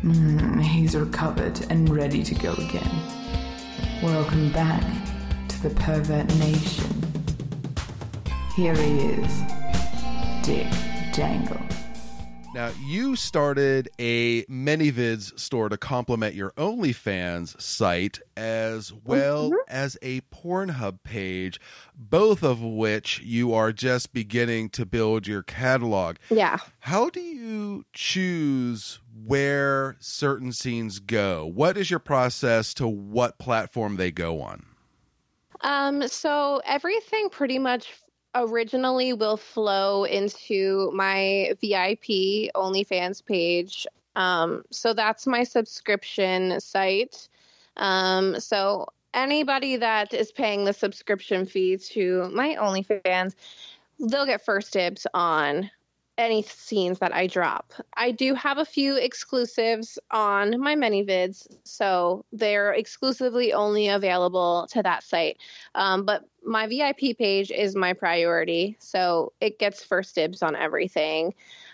[0.03, 3.01] Mm, he's recovered and ready to go again.
[4.03, 4.83] Welcome back
[5.47, 6.93] to the Pervert Nation.
[8.55, 9.41] Here he is,
[10.43, 10.71] Dick
[11.11, 11.66] Dangle.
[12.57, 20.21] Now, you started a ManyVids store to complement your OnlyFans site as well as a
[20.21, 21.61] Pornhub page,
[21.93, 26.15] both of which you are just beginning to build your catalog.
[26.31, 26.57] Yeah.
[26.79, 31.45] How do you choose where certain scenes go?
[31.45, 34.65] What is your process to what platform they go on?
[35.61, 37.93] Um, so everything pretty much
[38.37, 43.87] originally will flow into my VIP OnlyFans page.
[44.15, 47.29] Um, so that's my subscription site.
[47.77, 53.33] Um, so anybody that is paying the subscription fee to my OnlyFans,
[53.99, 55.69] they'll get first dibs on
[56.17, 57.73] any scenes that I drop.
[57.95, 64.81] I do have a few exclusives on my ManyVids, so they're exclusively only available to
[64.83, 65.37] that site.
[65.75, 71.33] Um, but my VIP page is my priority, so it gets first dibs on everything.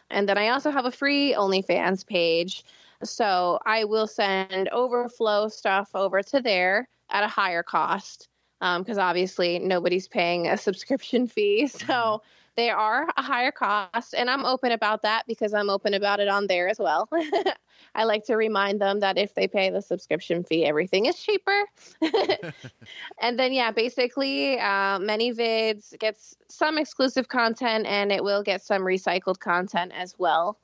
[0.09, 2.63] And then I also have a free OnlyFans page,
[3.03, 8.27] so I will send overflow stuff over to there at a higher cost
[8.59, 11.67] because um, obviously nobody's paying a subscription fee.
[11.67, 12.21] So
[12.55, 16.27] they are a higher cost, and I'm open about that because I'm open about it
[16.27, 17.09] on there as well.
[17.95, 21.63] I like to remind them that if they pay the subscription fee, everything is cheaper.
[23.21, 28.81] and then, yeah, basically, uh, ManyVids gets some exclusive content and it will get some
[28.81, 30.57] recycled content as well.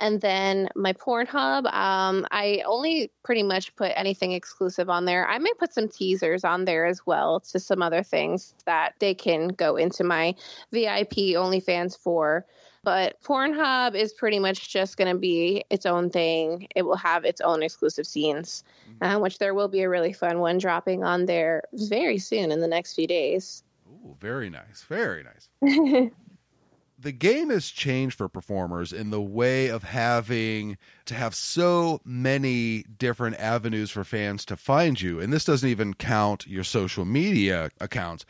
[0.00, 5.28] And then my Pornhub, um, I only pretty much put anything exclusive on there.
[5.28, 9.14] I may put some teasers on there as well to some other things that they
[9.14, 10.34] can go into my
[10.72, 12.46] VIP OnlyFans for.
[12.84, 16.66] But Pornhub is pretty much just going to be its own thing.
[16.74, 18.64] It will have its own exclusive scenes,
[19.00, 22.60] uh, which there will be a really fun one dropping on there very soon in
[22.60, 23.62] the next few days.
[23.88, 24.84] Ooh, very nice.
[24.88, 26.10] Very nice.
[27.02, 32.84] the game has changed for performers in the way of having to have so many
[32.84, 35.20] different avenues for fans to find you.
[35.20, 38.24] And this doesn't even count your social media accounts.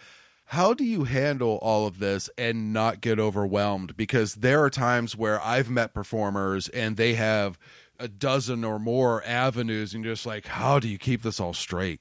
[0.46, 3.96] How do you handle all of this and not get overwhelmed?
[3.96, 7.58] Because there are times where I've met performers and they have
[7.98, 11.54] a dozen or more avenues, and you're just like, how do you keep this all
[11.54, 12.00] straight?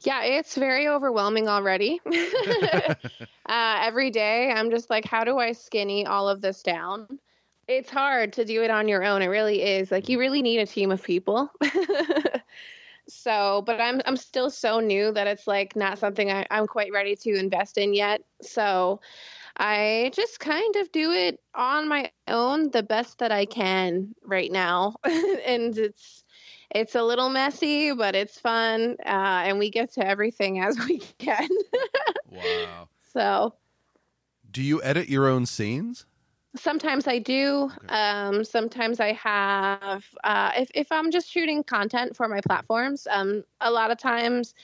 [0.00, 2.00] Yeah, it's very overwhelming already.
[2.06, 2.94] uh,
[3.46, 7.18] every day, I'm just like, how do I skinny all of this down?
[7.66, 9.22] It's hard to do it on your own.
[9.22, 9.90] It really is.
[9.90, 11.50] Like, you really need a team of people.
[13.08, 16.92] so, but I'm I'm still so new that it's like not something I, I'm quite
[16.92, 18.22] ready to invest in yet.
[18.40, 19.00] So,
[19.56, 24.52] I just kind of do it on my own the best that I can right
[24.52, 26.24] now, and it's
[26.70, 30.98] it's a little messy, but it's fun, uh, and we get to everything as we
[31.18, 31.48] can.
[32.30, 32.88] wow.
[33.12, 33.54] So,
[34.50, 36.06] do you edit your own scenes?
[36.56, 37.70] Sometimes I do.
[37.84, 37.94] Okay.
[37.94, 40.04] Um, sometimes I have.
[40.24, 44.54] Uh, if if I'm just shooting content for my platforms, um, a lot of times.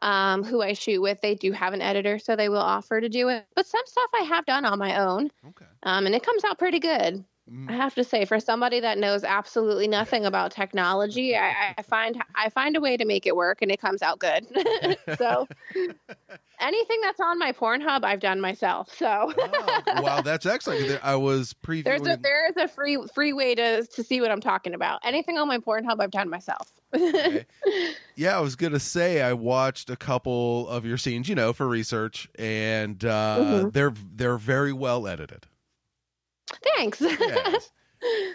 [0.00, 3.08] Um, who I shoot with, they do have an editor, so they will offer to
[3.08, 3.46] do it.
[3.56, 5.64] But some stuff I have done on my own, okay.
[5.82, 7.24] um, and it comes out pretty good.
[7.68, 12.22] I have to say, for somebody that knows absolutely nothing about technology, I, I, find
[12.34, 14.46] I find a way to make it work, and it comes out good.
[15.18, 15.46] so,
[16.60, 18.94] anything that's on my Pornhub, I've done myself.
[18.94, 21.00] So, oh, wow, that's excellent.
[21.02, 21.84] I was previewing.
[21.84, 25.00] There's a there is a free free way to to see what I'm talking about.
[25.02, 26.72] Anything on my Pornhub, I've done myself.
[26.94, 27.46] okay.
[28.16, 31.68] Yeah, I was gonna say I watched a couple of your scenes, you know, for
[31.68, 33.68] research, and uh, mm-hmm.
[33.68, 35.46] they're they're very well edited.
[36.76, 37.00] Thanks.
[37.00, 37.70] yes.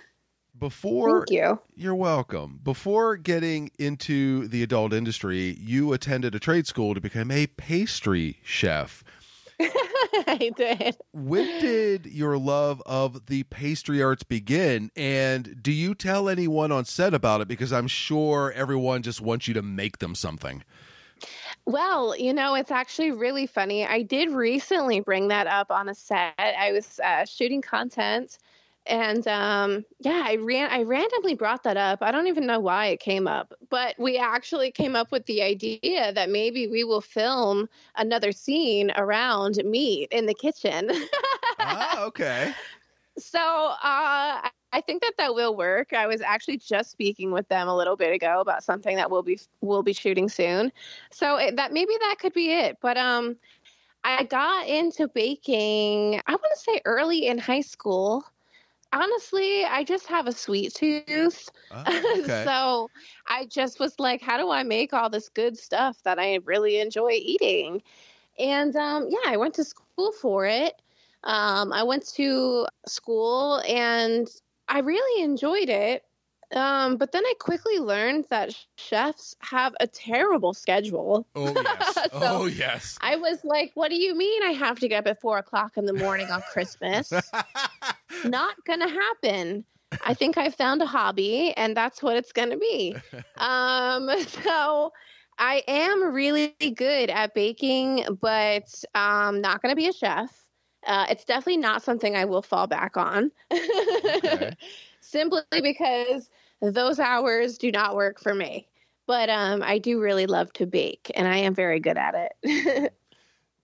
[0.59, 1.59] Before Thank you.
[1.75, 2.59] You're welcome.
[2.63, 8.37] Before getting into the adult industry, you attended a trade school to become a pastry
[8.43, 9.03] chef.
[9.59, 10.97] I did.
[11.11, 14.91] When did your love of the pastry arts begin?
[14.95, 17.47] And do you tell anyone on set about it?
[17.47, 20.63] Because I'm sure everyone just wants you to make them something.
[21.65, 23.85] Well, you know, it's actually really funny.
[23.85, 26.33] I did recently bring that up on a set.
[26.37, 28.37] I was uh, shooting content,
[28.85, 30.69] and um, yeah, I ran.
[30.71, 32.01] I randomly brought that up.
[32.01, 35.41] I don't even know why it came up, but we actually came up with the
[35.41, 40.91] idea that maybe we will film another scene around meat in the kitchen.
[41.59, 42.53] ah, okay.
[43.17, 45.93] So uh, I think that that will work.
[45.93, 49.21] I was actually just speaking with them a little bit ago about something that we'll
[49.21, 50.71] be we'll be shooting soon.
[51.11, 52.79] So it, that maybe that could be it.
[52.81, 53.37] But um,
[54.03, 56.19] I got into baking.
[56.25, 58.25] I want to say early in high school.
[58.91, 61.49] Honestly, I just have a sweet tooth.
[61.71, 62.43] Oh, okay.
[62.43, 62.89] so
[63.27, 66.79] I just was like, how do I make all this good stuff that I really
[66.79, 67.83] enjoy eating?
[68.39, 70.81] And um, yeah, I went to school for it.
[71.23, 74.29] Um, I went to school and
[74.67, 76.03] I really enjoyed it.
[76.53, 81.25] Um, but then I quickly learned that chefs have a terrible schedule.
[81.35, 81.93] Oh yes.
[81.95, 82.97] So- oh yes.
[83.01, 85.77] I was like, what do you mean I have to get up at four o'clock
[85.77, 87.11] in the morning on Christmas?
[88.25, 89.65] Not gonna happen.
[90.05, 92.95] I think I found a hobby and that's what it's gonna be.
[93.37, 94.93] Um, so
[95.39, 100.42] I am really good at baking, but um not gonna be a chef.
[100.87, 103.31] Uh, it's definitely not something I will fall back on.
[103.51, 104.51] Okay.
[105.01, 106.29] Simply because
[106.61, 108.67] those hours do not work for me.
[109.05, 112.93] But um, I do really love to bake and I am very good at it.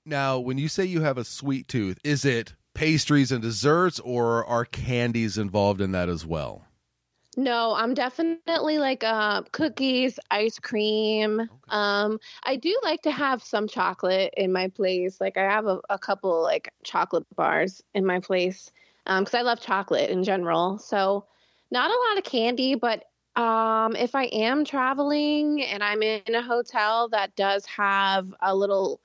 [0.06, 4.44] Now, when you say you have a sweet tooth, is it pastries and desserts or
[4.44, 6.66] are candies involved in that as well?
[7.38, 11.48] No, I'm definitely like uh, cookies, ice cream.
[11.70, 15.22] Um, I do like to have some chocolate in my place.
[15.22, 18.72] Like I have a, a couple like chocolate bars in my place
[19.06, 20.80] because I love chocolate in general.
[20.80, 21.26] So
[21.72, 23.06] not a lot of candy, but
[23.36, 29.00] um, if I am traveling and I'm in a hotel that does have a little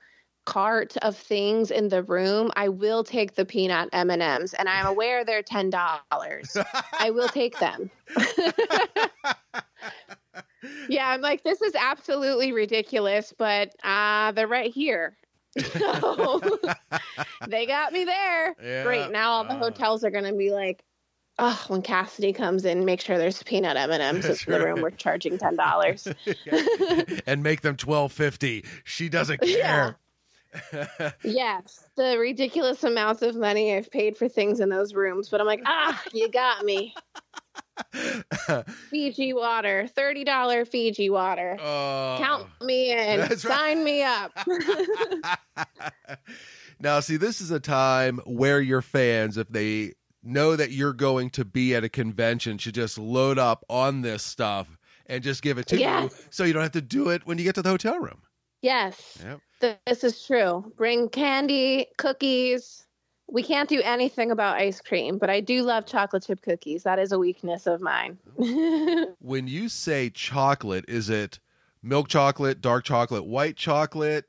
[0.45, 4.69] cart of things in the room, I will take the peanut M and M's, and
[4.69, 6.55] I'm aware they're ten dollars.
[6.99, 7.89] I will take them.
[10.89, 15.17] yeah, I'm like, this is absolutely ridiculous, but uh, they're right here.
[15.57, 16.59] So
[17.47, 18.55] they got me there.
[18.61, 18.83] Yeah.
[18.83, 19.11] Great.
[19.11, 20.83] Now all the hotels are going to be like,
[21.39, 24.81] oh, when Cassidy comes in, make sure there's peanut M and M's in the room.
[24.81, 26.07] We're charging ten dollars.
[27.27, 28.65] and make them twelve fifty.
[28.83, 29.61] She doesn't Yeah.
[29.61, 29.97] care.
[31.23, 35.47] Yes, the ridiculous amounts of money I've paid for things in those rooms, but I'm
[35.47, 36.93] like, ah, you got me.
[38.89, 41.57] Fiji water, thirty dollar Fiji water.
[41.59, 42.17] Oh.
[42.19, 43.19] Count me in.
[43.21, 43.39] Right.
[43.39, 44.31] Sign me up.
[46.79, 49.93] now, see, this is a time where your fans, if they
[50.23, 54.23] know that you're going to be at a convention, should just load up on this
[54.23, 57.37] stuff and just give it to you so you don't have to do it when
[57.37, 58.21] you get to the hotel room.
[58.61, 59.39] yes, Yep.
[59.65, 60.71] Th- this is true.
[60.77, 62.85] Bring candy, cookies.
[63.27, 66.83] We can't do anything about ice cream, but I do love chocolate chip cookies.
[66.83, 68.17] That is a weakness of mine.
[69.19, 71.39] When you say chocolate, is it
[71.81, 74.25] milk chocolate, dark chocolate, white chocolate?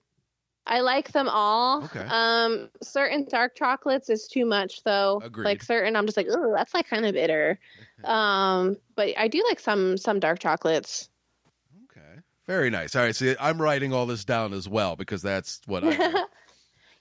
[0.66, 1.84] I like them all.
[1.84, 2.06] Okay.
[2.08, 5.20] Um, certain dark chocolates is too much though.
[5.22, 5.44] Agreed.
[5.44, 7.58] Like certain, I'm just like, oh, that's like kind of bitter.
[8.04, 11.08] um, but I do like some some dark chocolates.
[12.46, 12.94] Very nice.
[12.94, 13.14] All right.
[13.14, 16.24] See, I'm writing all this down as well because that's what I.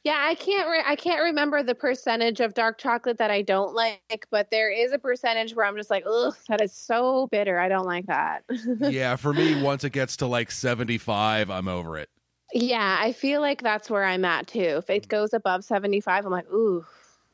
[0.06, 3.74] Yeah, I can't re- I can't remember the percentage of dark chocolate that I don't
[3.74, 7.58] like, but there is a percentage where I'm just like, ugh, that is so bitter.
[7.58, 8.44] I don't like that.
[8.82, 12.10] yeah, for me, once it gets to like 75, I'm over it.
[12.54, 14.60] yeah, I feel like that's where I'm at too.
[14.60, 15.08] If it mm.
[15.08, 16.86] goes above 75, I'm like, ooh,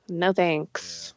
[0.07, 1.13] no thanks.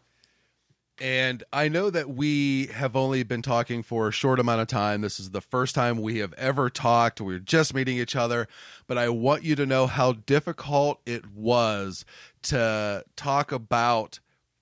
[1.00, 5.00] And I know that we have only been talking for a short amount of time.
[5.00, 7.20] This is the first time we have ever talked.
[7.20, 8.46] We're just meeting each other,
[8.86, 12.04] but I want you to know how difficult it was
[12.42, 14.20] to talk about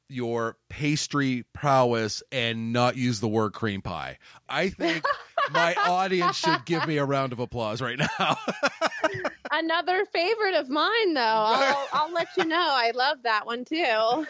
[0.09, 4.19] your pastry prowess and not use the word cream pie.
[4.49, 5.05] I think
[5.51, 8.37] my audience should give me a round of applause right now.
[9.51, 11.21] Another favorite of mine, though.
[11.21, 12.57] I'll, I'll let you know.
[12.57, 14.27] I love that one too.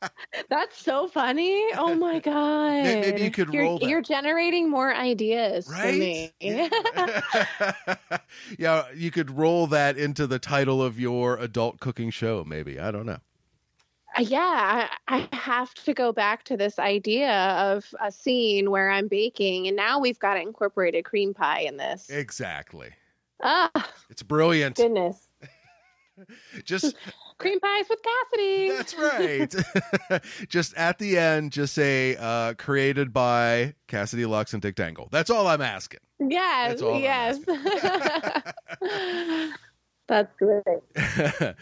[0.48, 1.64] That's so funny.
[1.76, 2.84] Oh my god!
[2.84, 3.88] Maybe you could you're, roll that.
[3.88, 5.98] You're generating more ideas for right?
[5.98, 6.32] me.
[8.58, 12.78] yeah, you could roll that into the title of your adult cooking show, maybe.
[12.78, 13.18] I don't know.
[14.18, 19.08] Yeah, I, I have to go back to this idea of a scene where I'm
[19.08, 22.08] baking, and now we've got incorporated cream pie in this.
[22.10, 22.90] Exactly.
[23.42, 23.70] Ah,
[24.10, 24.76] It's brilliant.
[24.76, 25.28] goodness.
[26.64, 26.96] Just
[27.38, 28.70] Cream pies with Cassidy.
[28.70, 30.22] that's right.
[30.48, 35.08] just at the end, just say uh, created by Cassidy Luxe and Dick Dangle.
[35.12, 36.00] That's all I'm asking.
[36.18, 37.38] Yes, That's all I'm yes.
[40.08, 41.54] That's great.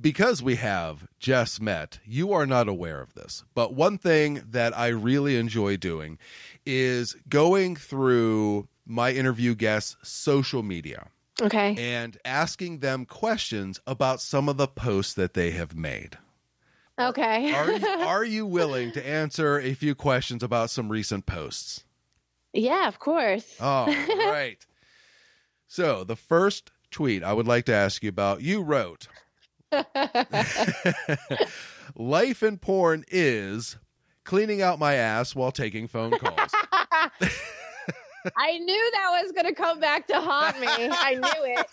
[0.00, 3.44] Because we have just met, you are not aware of this.
[3.54, 6.18] But one thing that I really enjoy doing
[6.64, 11.08] is going through my interview guests' social media
[11.42, 11.74] Okay.
[11.78, 16.18] and asking them questions about some of the posts that they have made.
[16.98, 17.52] Okay.
[17.52, 21.84] Are you, are you willing to answer a few questions about some recent posts?
[22.52, 23.44] yeah, of course.
[23.60, 24.64] All right.
[25.68, 29.06] So, the first tweet I would like to ask you about, you wrote
[31.94, 33.76] Life in porn is
[34.24, 36.50] cleaning out my ass while taking phone calls.
[38.36, 40.66] I knew that was going to come back to haunt me.
[40.68, 41.66] I knew it.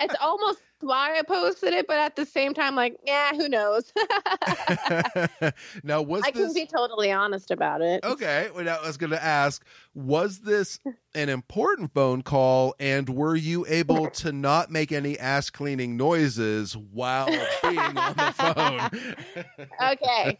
[0.00, 3.92] It's almost why I posted it, but at the same time, like, yeah, who knows?
[5.82, 8.04] now, was I this can be totally honest about it.
[8.04, 8.48] okay?
[8.54, 9.64] Well, I was going to ask,
[9.94, 10.78] was this
[11.14, 16.76] an important phone call, and were you able to not make any ass cleaning noises
[16.76, 17.26] while
[17.62, 19.66] being on the phone?
[19.92, 20.38] okay.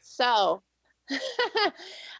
[0.00, 0.62] So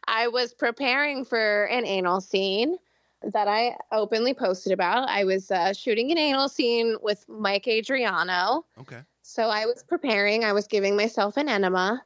[0.07, 2.77] I was preparing for an anal scene
[3.23, 5.09] that I openly posted about.
[5.09, 8.65] I was uh, shooting an anal scene with Mike Adriano.
[8.79, 9.01] okay.
[9.23, 12.01] So I was preparing, I was giving myself an enema,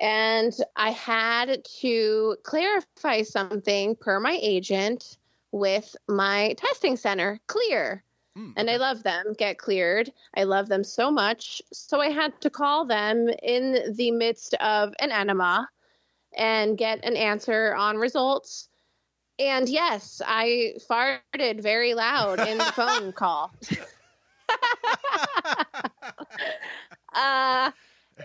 [0.00, 5.18] and I had to clarify something per my agent
[5.50, 8.04] with my testing center, Clear.
[8.36, 10.12] Mm, And I love them, get cleared.
[10.36, 11.62] I love them so much.
[11.72, 15.68] So I had to call them in the midst of an enema
[16.36, 18.68] and get an answer on results.
[19.38, 23.52] And yes, I farted very loud in the phone call.
[27.14, 27.70] uh,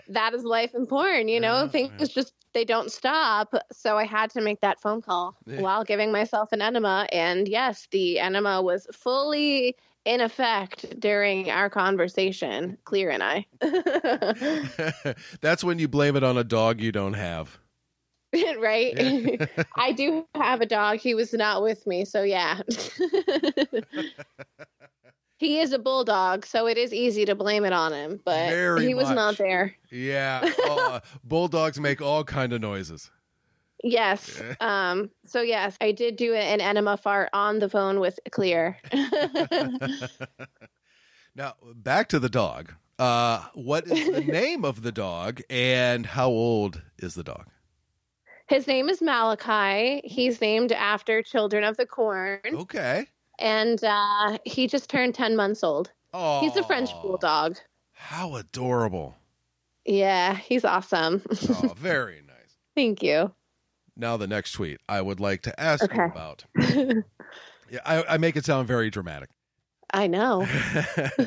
[0.08, 2.06] that is life in porn, you know, Yeah, things yeah.
[2.08, 3.54] just they don't stop.
[3.72, 5.60] So I had to make that phone call Yeah.
[5.60, 7.06] while giving myself an enema.
[7.12, 13.46] And yes, the enema was fully in effect during our conversation, Clear and I.
[15.40, 17.58] That's when you blame it on a dog you don't have.
[18.58, 18.94] right?
[18.96, 19.46] Yeah.
[19.76, 20.98] I do have a dog.
[20.98, 22.60] He was not with me, so yeah.
[25.38, 28.86] he is a bulldog, so it is easy to blame it on him, but Very
[28.86, 29.74] he was not there.
[29.90, 33.10] Yeah, uh, bulldogs make all kind of noises.
[33.82, 34.42] Yes.
[34.60, 38.76] Um so yes, I did do an enema fart on the phone with Clear.
[41.34, 42.74] Now, back to the dog.
[42.98, 47.46] Uh, what is the name of the dog, and how old is the dog?
[48.50, 50.00] His name is Malachi.
[50.04, 53.06] He's named after Children of the Corn, Okay.
[53.38, 55.92] and uh, he just turned 10 months old.
[56.12, 57.58] Oh, He's a French bulldog.
[57.92, 59.14] How adorable!
[59.84, 61.22] Yeah, he's awesome.
[61.48, 62.56] Oh, very nice.
[62.74, 63.32] Thank you.
[63.96, 66.44] Now, the next tweet I would like to ask you about.
[66.58, 69.28] Yeah, I, I make it sound very dramatic.
[69.92, 70.44] I know.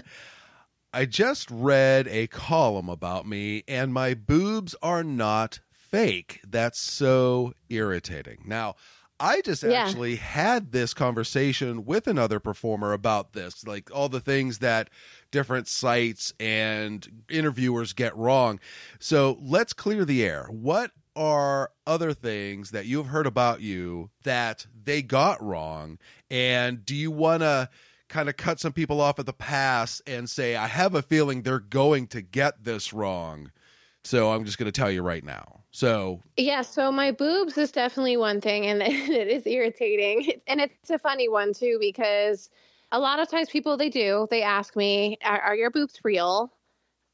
[0.93, 5.61] I just read a column about me, and my boobs are not
[5.93, 6.41] fake.
[6.47, 8.41] That's so irritating.
[8.47, 8.75] Now,
[9.19, 9.85] I just Yeah.
[9.85, 14.89] actually had this conversation with another performer about this, like all the things that
[15.31, 18.59] different sites and interviewers get wrong.
[18.99, 20.47] So let's clear the air.
[20.49, 25.99] What are other things that you've heard about you that they got wrong?
[26.31, 27.69] And do you want to
[28.09, 31.43] kind of cut some people off at the pass and say, I have a feeling
[31.43, 33.51] they're going to get this wrong?
[34.03, 35.62] So I'm just going to tell you right now.
[35.73, 40.41] So, Yeah, so my boobs is definitely one thing, and it is irritating.
[40.47, 42.49] And it's a funny one, too, because
[42.91, 46.51] a lot of times people, they do, they ask me, are, are your boobs real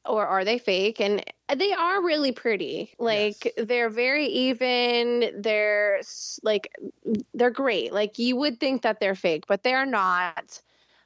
[0.05, 1.01] or are they fake?
[1.01, 1.23] And
[1.55, 2.93] they are really pretty.
[2.99, 3.65] Like, Yes.
[3.67, 5.41] they're very even.
[5.41, 6.01] They're
[6.43, 6.73] like,
[7.33, 7.93] they're great.
[7.93, 10.61] Like, you would think that they're fake, but they're not.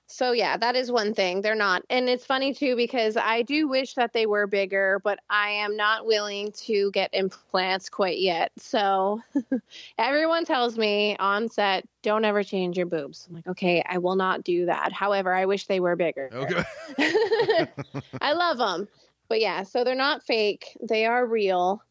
[0.08, 1.42] So yeah, that is one thing.
[1.42, 1.84] They're not.
[1.90, 5.76] And it's funny too because I do wish that they were bigger, but I am
[5.76, 8.52] not willing to get implants quite yet.
[8.58, 9.22] So
[9.98, 13.26] everyone tells me on set, don't ever change your boobs.
[13.28, 14.92] I'm like, okay, I will not do that.
[14.92, 16.30] However, I wish they were bigger.
[16.32, 17.68] okay.
[18.22, 18.88] I love them.
[19.30, 20.78] But yeah, so they're not fake.
[20.82, 21.82] They are real.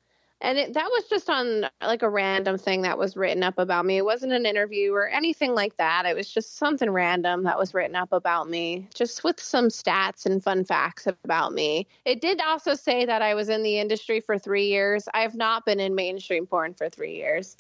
[0.45, 3.87] And it, that was just on like a random thing that was written up about
[3.87, 3.97] me.
[3.97, 6.05] It wasn't an interview or anything like that.
[6.05, 10.27] It was just something random that was written up about me, just with some stats
[10.27, 11.87] and fun facts about me.
[12.05, 15.09] It did also say that I was in the industry for three years.
[15.15, 17.57] I have not been in mainstream porn for three years.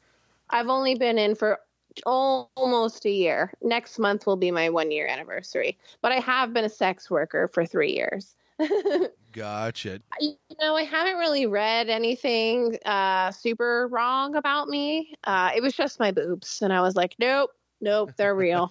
[0.51, 1.61] I've only been in for
[2.05, 3.53] almost a year.
[3.63, 5.79] Next month will be my one year anniversary.
[6.01, 8.35] But I have been a sex worker for three years.
[9.33, 10.01] Gotcha.
[10.21, 15.15] You know, I haven't really read anything uh, super wrong about me.
[15.25, 16.61] Uh, it was just my boobs.
[16.61, 17.51] And I was like, nope,
[17.81, 18.71] nope, they're real.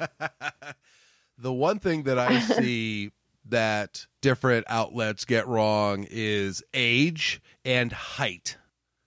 [1.38, 3.12] the one thing that I see
[3.50, 8.58] that different outlets get wrong is age and height.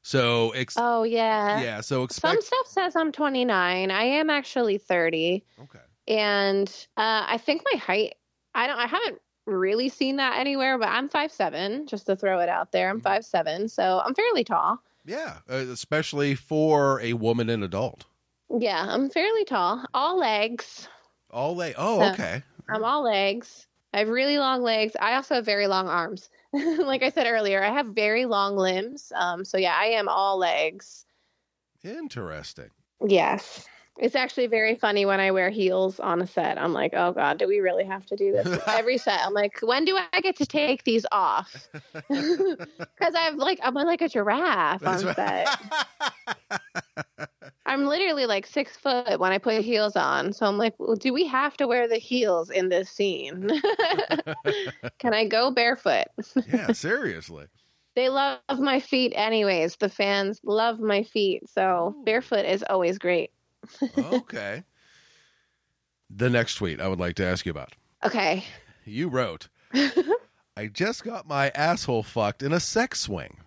[0.03, 1.63] So, ex- oh, yeah.
[1.63, 3.91] yeah, so Some stuff says I'm 29.
[3.91, 5.43] I am actually 30.
[5.63, 5.79] Okay.
[6.09, 8.17] And uh, I think my height,
[8.55, 11.87] I don't, I haven't really seen that anywhere, but I'm five seven.
[11.87, 12.89] just to throw it out there.
[12.91, 13.05] I'm Mhm.
[13.05, 14.79] five seven, so I'm fairly tall.
[15.05, 18.07] Yeah, uh, especially for a woman and adult.
[18.49, 19.85] Yeah, I'm fairly tall.
[19.93, 20.89] All legs.
[21.31, 21.75] All leg.
[21.77, 22.13] Oh, Yeah.
[22.13, 22.43] okay.
[22.69, 23.67] I'm all legs.
[23.93, 24.97] I have really long legs.
[25.01, 26.31] I also have very long arms.
[26.53, 29.13] like I said earlier, I have very long limbs.
[29.15, 31.05] Um, so yeah, I am all legs.
[31.83, 32.71] Interesting.
[33.07, 33.67] Yes.
[33.99, 36.59] It's actually very funny when I wear heels on a set.
[36.59, 39.21] I'm like, oh God, do we really have to do this every set?
[39.25, 41.69] I'm like, when do I get to take these off?
[42.97, 45.49] Because I'm like, I'm like a giraffe That's on set.
[47.67, 50.33] I'm literally like six foot when I put heels on.
[50.33, 53.51] So I'm like, well, do we have to wear the heels in this scene?
[54.99, 56.07] Can I go barefoot?
[56.47, 57.47] yeah, seriously.
[57.97, 59.77] They love my feet anyways.
[59.77, 61.49] The fans love my feet.
[61.49, 63.31] So barefoot is always great.
[63.97, 64.65] Oh, okay.
[66.11, 67.73] the next tweet I would like to ask you about.
[68.05, 68.45] Okay.
[68.85, 69.49] You wrote,
[70.57, 73.39] I just got my asshole fucked in a sex swing.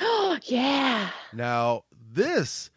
[0.00, 1.10] Oh, yeah.
[1.32, 2.70] Now, this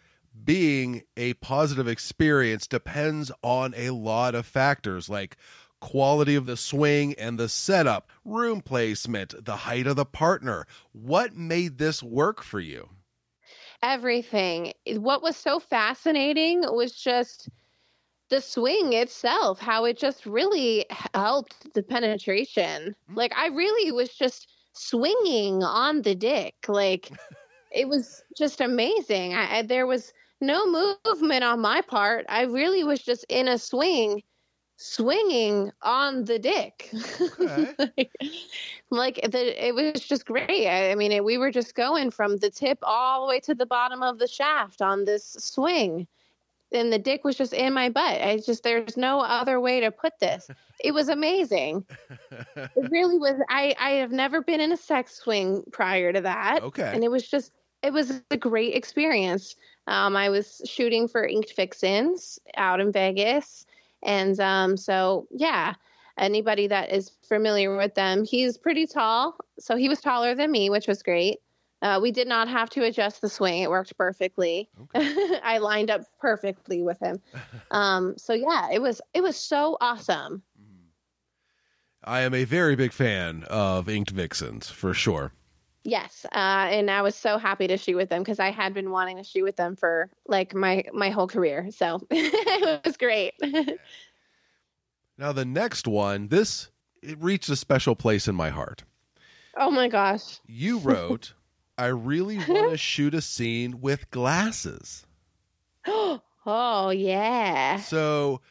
[0.43, 5.35] being a positive experience depends on a lot of factors like
[5.79, 10.65] quality of the swing and the setup, room placement, the height of the partner.
[10.91, 12.89] What made this work for you?
[13.83, 14.73] Everything.
[14.87, 17.49] What was so fascinating was just
[18.29, 22.95] the swing itself, how it just really helped the penetration.
[23.07, 23.15] Hmm.
[23.15, 26.55] Like, I really was just swinging on the dick.
[26.67, 27.09] Like,
[27.71, 29.33] it was just amazing.
[29.33, 30.65] I, I, there was no
[31.05, 32.25] movement on my part.
[32.29, 34.21] I really was just in a swing,
[34.77, 36.91] swinging on the dick.
[37.39, 38.09] Okay.
[38.91, 40.67] like the, it was just great.
[40.67, 43.55] I, I mean, it, we were just going from the tip all the way to
[43.55, 46.07] the bottom of the shaft on this swing.
[46.71, 48.21] And the dick was just in my butt.
[48.21, 50.49] I just, there's no other way to put this.
[50.83, 51.85] It was amazing.
[52.55, 53.35] It really was.
[53.49, 56.61] I, I have never been in a sex swing prior to that.
[56.63, 56.91] Okay.
[56.93, 57.51] And it was just,
[57.81, 59.55] it was a great experience.
[59.87, 63.65] Um, I was shooting for Inked Vixens out in Vegas.
[64.03, 65.73] And um, so, yeah,
[66.17, 69.35] anybody that is familiar with them, he's pretty tall.
[69.59, 71.39] So he was taller than me, which was great.
[71.81, 74.67] Uh, we did not have to adjust the swing; it worked perfectly.
[74.95, 77.21] I lined up perfectly with him.
[77.69, 80.41] Um, so yeah, it was it was so awesome.
[82.01, 85.33] I am a very big fan of Inked Vixens for sure.
[85.87, 88.91] Yes, uh, and I was so happy to shoot with them because I had been
[88.91, 91.69] wanting to shoot with them for like my my whole career.
[91.71, 93.33] So it was great.
[95.17, 96.69] Now, the next one, this
[97.01, 98.83] it reached a special place in my heart.
[99.55, 100.41] oh my gosh.
[100.45, 101.33] You wrote,
[101.77, 105.05] I really want to shoot a scene with glasses.
[105.87, 107.77] oh yeah.
[107.77, 108.41] So,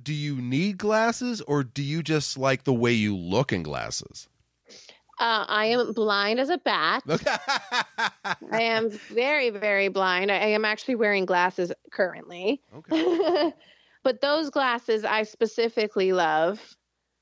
[0.00, 4.28] do you need glasses or do you just like the way you look in glasses?
[5.18, 7.02] Uh, I am blind as a bat.
[8.50, 10.30] I am very, very blind.
[10.30, 12.62] I am actually wearing glasses currently.
[12.74, 13.52] okay.
[14.02, 16.76] but those glasses I specifically love.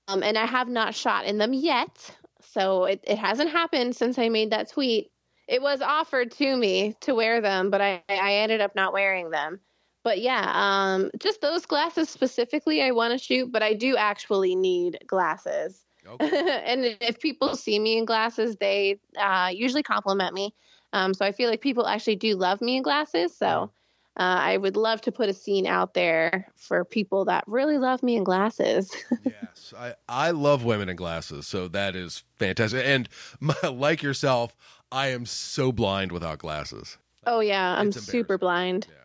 [0.09, 2.15] Um, and I have not shot in them yet.
[2.43, 5.11] So it, it hasn't happened since I made that tweet.
[5.47, 9.31] It was offered to me to wear them, but I, I ended up not wearing
[9.31, 9.61] them.
[10.03, 14.55] But yeah, um, just those glasses specifically, I want to shoot, but I do actually
[14.55, 15.84] need glasses.
[16.07, 16.63] Okay.
[16.65, 20.55] and if people see me in glasses, they uh, usually compliment me.
[20.93, 23.37] Um, so I feel like people actually do love me in glasses.
[23.37, 23.71] So
[24.17, 28.03] uh, I would love to put a scene out there for people that really love
[28.03, 28.95] me in glasses.
[29.25, 32.85] yes, I, I love women in glasses, so that is fantastic.
[32.85, 33.09] And
[33.41, 34.55] my, like yourself,
[34.93, 36.97] I am so blind without glasses.
[37.27, 38.87] oh yeah, I'm super blind.
[38.89, 38.99] Yeah.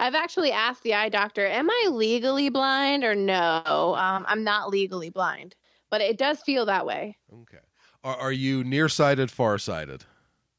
[0.00, 3.62] I've actually asked the eye doctor, "Am I legally blind or no?"
[3.96, 5.54] Um, I'm not legally blind,
[5.92, 7.18] but it does feel that way.
[7.42, 7.58] Okay.
[8.02, 10.04] Are, are you nearsighted, farsighted?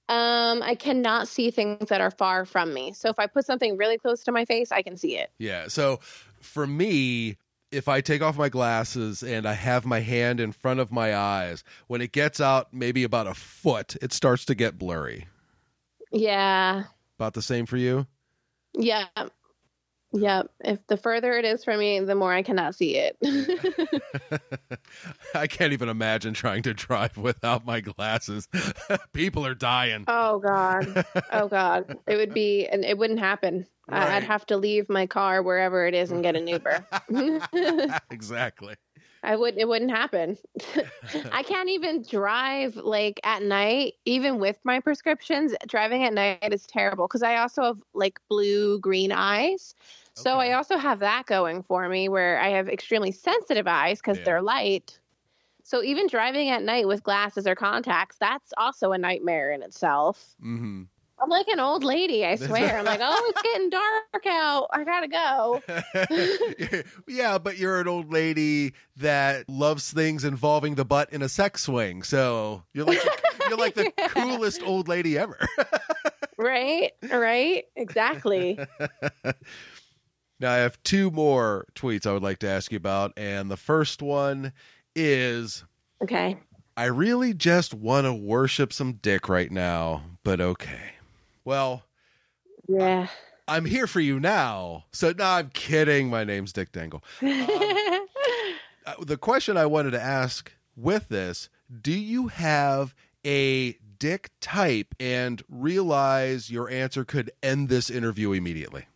[0.08, 2.94] Um, I cannot see things that are far from me.
[2.94, 5.32] So if I put something really close to my face, I can see it.
[5.40, 5.70] Yeah.
[5.70, 6.02] So
[6.40, 7.38] for me,
[7.72, 11.16] if I take off my glasses and I have my hand in front of my
[11.16, 15.26] eyes, when it gets out maybe about a foot, it starts to get blurry.
[16.12, 16.84] Yeah,
[17.18, 18.06] About the same for you?
[18.76, 19.08] yeah,
[20.14, 20.44] yeah.
[20.64, 23.18] If the further it is from me, the more I cannot see it.
[25.36, 28.48] I can't even imagine trying to drive without my glasses.
[29.14, 30.06] People are dying.
[30.08, 33.66] oh God, oh God, it would be, and it wouldn't happen.
[33.90, 34.12] Right.
[34.12, 36.86] I'd have to leave my car wherever it is and get an Uber.
[38.12, 38.76] exactly.
[39.24, 39.58] I would.
[39.58, 40.38] It wouldn't happen.
[41.32, 45.54] I can't even drive like at night, even with my prescriptions.
[45.68, 49.76] Driving at night is terrible because I also have like blue green eyes.
[50.16, 50.52] So Okay.
[50.52, 54.26] I also have that going for me where I have extremely sensitive eyes because Yeah.
[54.26, 55.00] they're light.
[55.64, 60.36] So even driving at night with glasses or contacts, that's also a nightmare in itself.
[60.42, 60.84] hmm
[61.22, 62.78] I'm like an old lady, I swear.
[62.78, 64.68] I'm like, oh, it's getting dark out.
[64.74, 66.84] I gotta go.
[67.08, 71.64] yeah, but you're an old lady that loves things involving the butt in a sex
[71.64, 72.04] swing.
[72.04, 73.00] So you're like
[73.48, 75.40] you're like the coolest old lady ever.
[76.38, 76.92] Right?
[77.10, 77.66] Right?
[77.78, 78.60] Exactly.
[80.44, 83.14] Now, I have two more tweets I would like to ask you about.
[83.16, 84.52] And the first one
[84.94, 85.64] is
[86.04, 86.38] Okay.
[86.76, 90.96] I really just want to worship some dick right now, but okay.
[91.46, 91.84] Well,
[92.68, 93.08] Yeah.
[93.48, 94.84] I'm here for you now.
[94.92, 96.10] So, no, I'm kidding.
[96.10, 97.04] My name's Dick Dangle.
[98.86, 101.50] Uh, the question I wanted to ask with this
[101.82, 102.94] do you have
[103.26, 108.88] a dick type and realize your answer could end this interview immediately?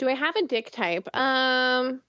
[0.00, 1.14] Do I have a dick type?
[1.14, 2.00] Um,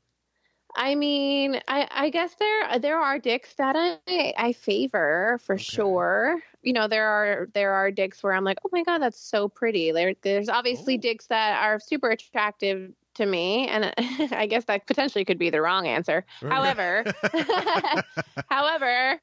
[0.77, 5.57] I mean, I, I guess there there are dicks that I I favor for Okay.
[5.57, 6.41] sure.
[6.63, 9.49] You know, there are there are dicks where I'm like, oh my god, that's so
[9.49, 9.91] pretty.
[9.91, 11.01] There, there's obviously Oh.
[11.01, 13.93] dicks that are super attractive to me, and
[14.33, 16.25] I guess that potentially could be the wrong answer.
[16.49, 17.09] However,
[18.49, 19.19] however,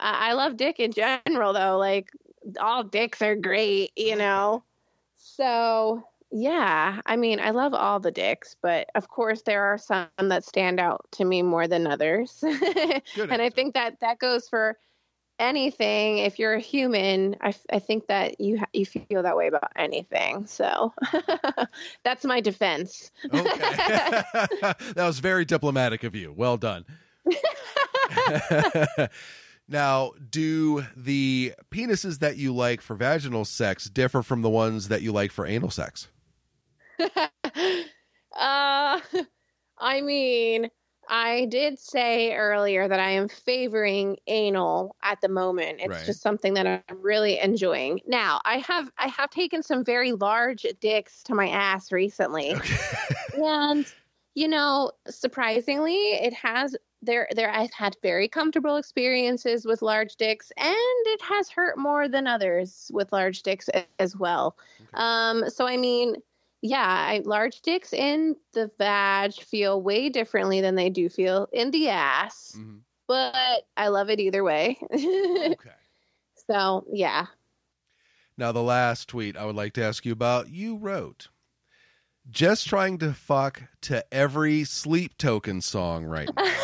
[0.00, 1.78] I love dick in general, though.
[1.78, 2.10] Like
[2.60, 4.64] all dicks are great, you know.
[5.16, 10.08] So yeah, I mean, I love all the dicks, but of course there are some
[10.18, 12.44] that stand out to me more than others.
[13.18, 14.76] And I think that that goes for
[15.38, 16.18] anything.
[16.18, 19.70] If you're a human, I, I think that you ha- you feel that way about
[19.76, 20.46] anything.
[20.46, 20.92] So
[22.04, 23.10] that's my defense.
[23.24, 23.40] Okay.
[23.42, 26.32] that was very diplomatic of you.
[26.36, 26.84] Well done.
[29.68, 35.02] now, do the penises that you like for vaginal sex differ from the ones that
[35.02, 36.08] you like for anal sex?
[38.36, 39.00] uh,
[39.78, 40.70] I mean,
[41.08, 45.80] I did say earlier that I am favoring anal at the moment.
[45.80, 46.04] It's Right.
[46.04, 48.00] just something that I'm really enjoying.
[48.06, 52.58] Now, I have I have taken some very large dicks to my ass recently.
[53.32, 53.92] and
[54.34, 60.50] you know, surprisingly, it has there there I've had very comfortable experiences with large dicks
[60.56, 60.76] and
[61.06, 63.68] it has hurt more than others with large dicks
[64.00, 64.56] as well.
[64.94, 66.16] Um so I mean,
[66.62, 71.70] yeah, I, large dicks in the vag feel way differently than they do feel in
[71.70, 72.80] the ass, Mhm.
[73.06, 74.78] but I love it either way.
[74.90, 75.70] Okay.
[76.50, 77.26] so, yeah.
[78.36, 81.28] Now, the last tweet I would like to ask you about, you wrote,
[82.30, 86.54] just trying to fuck to every sleep token song right now.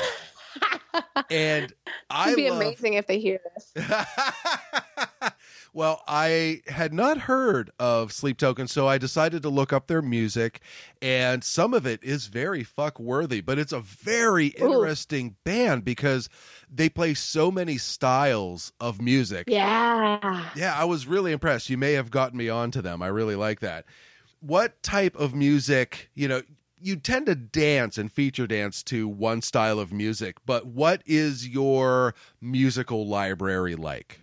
[1.31, 1.73] and
[2.11, 3.73] I It'd be love- amazing if they hear this.
[5.73, 10.03] well, I had not heard of Sleep Token, so I decided to look up their
[10.03, 10.61] music,
[11.01, 14.67] and some of it is very fuck worthy, but it's a very Ooh.
[14.67, 16.29] interesting band because
[16.71, 19.45] they play so many styles of music.
[19.49, 20.51] Yeah.
[20.57, 21.71] Yeah, I was really impressed.
[21.71, 23.03] You may have gotten me onto them.
[23.03, 23.85] I really like that.
[24.41, 26.43] What type of music, you know,
[26.85, 31.49] you tend to dance and feature dance to one style of music, but what is
[31.49, 34.21] your musical library like?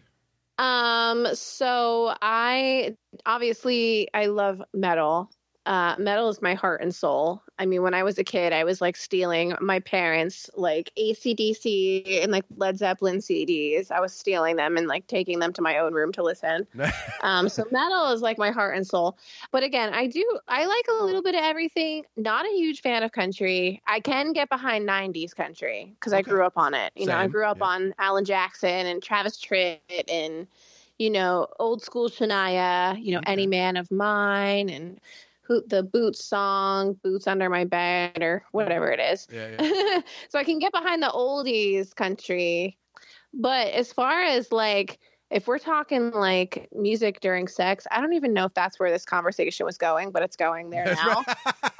[0.61, 2.95] Um, so I
[3.25, 5.31] obviously I love metal.
[5.67, 7.43] Uh, metal is my heart and soul.
[7.59, 12.23] I mean, when I was a kid, I was like stealing my parents like AC/DC
[12.23, 13.91] and like Led Zeppelin CDs.
[13.91, 16.67] I was stealing them and like taking them to my own room to listen.
[17.23, 19.15] Um, so metal is like my heart and soul.
[19.51, 22.03] But again, I do I like a little bit of everything.
[22.17, 23.79] Not a huge fan of country.
[23.85, 26.91] I can get behind '90s country because I grew up on it.
[26.95, 27.65] You know, I grew up yeah.
[27.65, 30.47] on Alan Jackson and Travis Tritt and
[30.97, 32.99] you know old school Shania.
[32.99, 33.33] You know, Okay.
[33.33, 34.99] Any Man of Mine and
[35.41, 39.27] who the Boots song, Boots Under My Bed or whatever it is.
[39.31, 40.01] yeah, yeah.
[40.29, 42.77] so I can get behind the oldies country.
[43.33, 44.99] But as far as like
[45.31, 49.05] if we're talking like music during sex, I don't even know if that's where this
[49.05, 51.23] conversation was going, but it's going there now.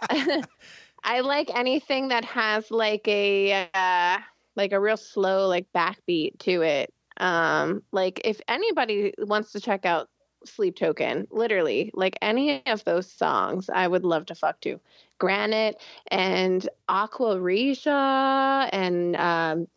[1.03, 4.17] I like anything that has like a uh,
[4.55, 6.93] like a real slow like backbeat to it.
[7.17, 10.09] Um, like if anybody wants to check out
[10.45, 14.79] Sleep Token, literally, like any of those songs, I would love to fuck to.
[15.19, 15.79] Granite
[16.09, 19.67] and Aqua Regia and um,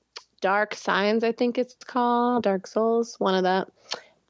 [0.41, 3.69] Dark Signs, I think it's called Dark Souls, one of that.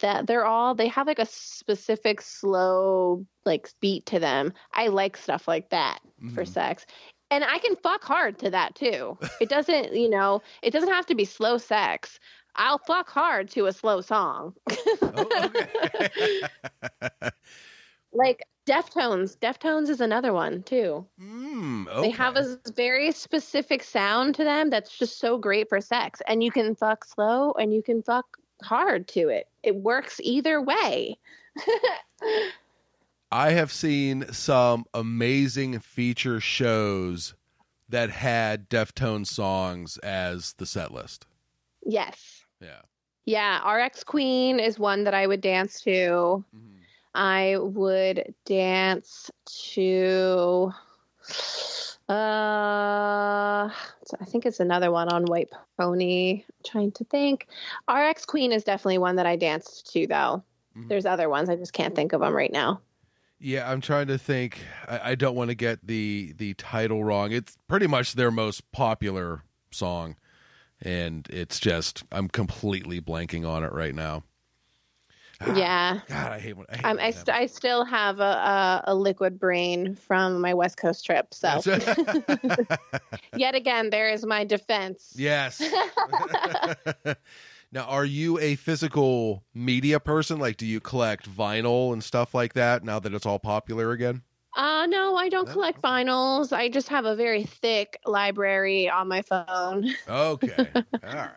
[0.00, 4.52] That they're all they have like a specific slow like beat to them.
[4.72, 6.00] I like stuff like that
[6.34, 6.48] for Mhm.
[6.48, 6.86] sex.
[7.30, 9.18] And I can fuck hard to that too.
[9.40, 12.18] It doesn't, you know, it doesn't have to be slow sex.
[12.56, 14.54] I'll fuck hard to a slow song.
[15.02, 15.50] Oh,
[18.12, 19.36] like Deftones.
[19.38, 21.04] Deftones is another one too.
[21.20, 26.22] mm, They have a very specific sound to them that's just so great for sex.
[26.26, 28.24] And you can fuck slow and you can fuck
[28.62, 29.48] hard to it.
[29.62, 31.18] It works either way.
[33.32, 37.34] I have seen some amazing feature shows
[37.88, 41.26] that had Deftones songs as the set list.
[41.84, 42.43] yes.
[42.64, 42.80] Yeah.
[43.26, 43.70] Yeah.
[43.70, 46.44] RX Queen is one that I would dance to.
[46.54, 46.70] Mhm.
[47.14, 49.30] I would dance
[49.72, 50.72] to
[52.06, 55.48] Uh, I think it's another one on White
[55.78, 56.44] Pony.
[56.46, 57.46] I'm trying to think.
[57.88, 60.44] RX Queen is definitely one that I danced to, though.
[60.76, 60.88] Mhm.
[60.88, 61.48] There's other ones.
[61.48, 62.82] I just can't think of them right now.
[63.38, 64.60] Yeah, I'm trying to think.
[64.86, 67.32] I, I don't want to get the the title wrong.
[67.32, 70.16] It's pretty much their most popular song,
[70.80, 74.24] and it's just I'm completely blanking on it right now.
[75.40, 76.00] Ah, yeah.
[76.08, 78.94] God, I hate when I, hate Um, I, st- I still have a, a, a
[78.94, 81.32] liquid brain from my West Coast trip.
[81.34, 81.60] So,
[83.36, 85.14] yet again, there is my defense.
[85.16, 85.62] yes.
[87.72, 90.38] now, are you a physical media person?
[90.38, 94.22] Like, do you collect vinyl and stuff like that now that it's all popular again?
[94.56, 95.52] Uh, no, I don't No?
[95.52, 96.52] collect vinyls.
[96.52, 99.94] I just have a very thick library on my phone.
[100.08, 100.68] Okay,
[101.02, 101.30] all right.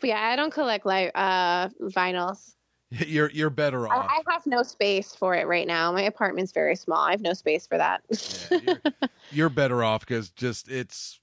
[0.00, 2.54] But yeah, I don't collect like uh vinyls.
[2.90, 4.06] You're you're better off.
[4.08, 5.90] I have no space for it right now.
[5.90, 6.98] My apartment's very small.
[6.98, 8.02] I have no space for that.
[8.10, 8.82] Yeah, you're,
[9.30, 11.18] you're better off because just it's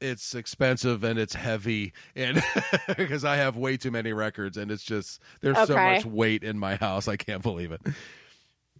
[0.00, 2.40] it's expensive and it's heavy and
[2.96, 6.56] because I have way too many records and it's just there's so much weight in
[6.56, 7.80] my house I can't believe it.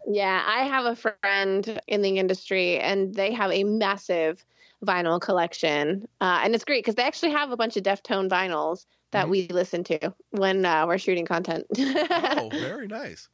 [0.09, 4.45] Yeah, I have a friend in the industry, and they have a massive
[4.85, 8.87] vinyl collection, uh, and it's great because they actually have a bunch of Deftone vinyls
[9.13, 9.31] that Mhm.
[9.31, 11.67] we listen to when uh, we're shooting content.
[12.15, 13.29] Oh, very nice.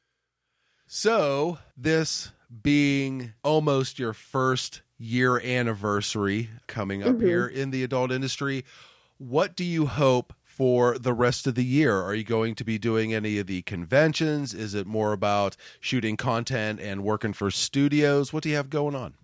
[0.87, 7.23] So this being almost your first year anniversary coming up Mhm.
[7.23, 8.65] here in the adult industry,
[9.19, 12.01] what do you hope for the rest of the year?
[12.01, 14.55] Are you going to be doing any of the conventions?
[14.55, 18.33] Is it more about shooting content and working for studios?
[18.33, 19.15] What do you have going on?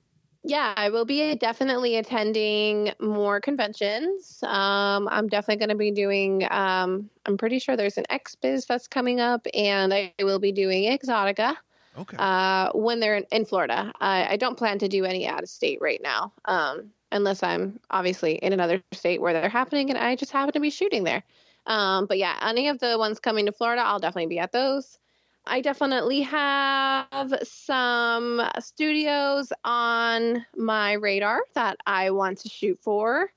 [0.42, 4.42] Yeah, I will be definitely attending more conventions.
[4.42, 8.88] Um, I'm definitely going to be doing, um, I'm pretty sure there's an XBiz that's
[8.88, 11.56] coming up, and I will be doing Exxxotica
[11.98, 12.16] Okay.
[12.18, 13.92] uh, when they're in, in Florida.
[14.00, 17.80] I, I don't plan to do any out of state right now, um, unless I'm
[17.90, 21.22] obviously in another state where they're happening and I just happen to be shooting there.
[21.66, 24.98] Um, but yeah, any of the ones coming to Florida, I'll definitely be at those.
[25.46, 33.32] I definitely have some studios on my radar that I want to shoot for.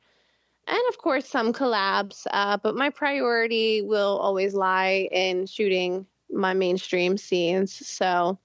[0.67, 2.25] And of course, some collabs.
[2.31, 7.73] Uh, but my priority will always lie in shooting my mainstream scenes.
[7.73, 8.37] So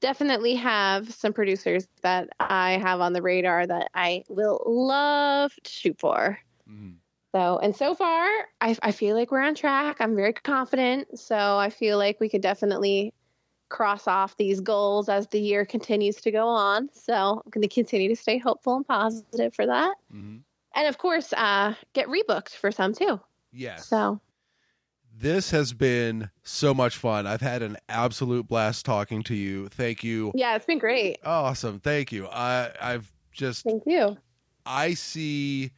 [0.00, 5.70] definitely have some producers that I have on the radar that I will love to
[5.70, 6.38] shoot for.
[6.68, 6.96] Mhm.
[7.34, 8.26] So, and so far,
[8.60, 9.96] I, I feel like we're on track.
[10.00, 11.18] I'm very confident.
[11.18, 13.12] So, I feel like we could definitely
[13.68, 16.88] cross off these goals as the year continues to go on.
[16.92, 19.96] So, I'm going to continue to stay hopeful and positive for that.
[20.12, 20.42] Mhm.
[20.74, 23.20] And of course, uh, get rebooked for some too.
[23.52, 23.86] Yes.
[23.88, 24.20] So,
[25.18, 27.26] This has been so much fun.
[27.26, 29.68] I've had an absolute blast talking to you.
[29.68, 30.30] Thank you.
[30.34, 31.18] yeah, it's been great.
[31.24, 31.80] Awesome.
[31.80, 32.26] Thank you.
[32.26, 34.18] I I've just Thank you.
[34.66, 35.70] I see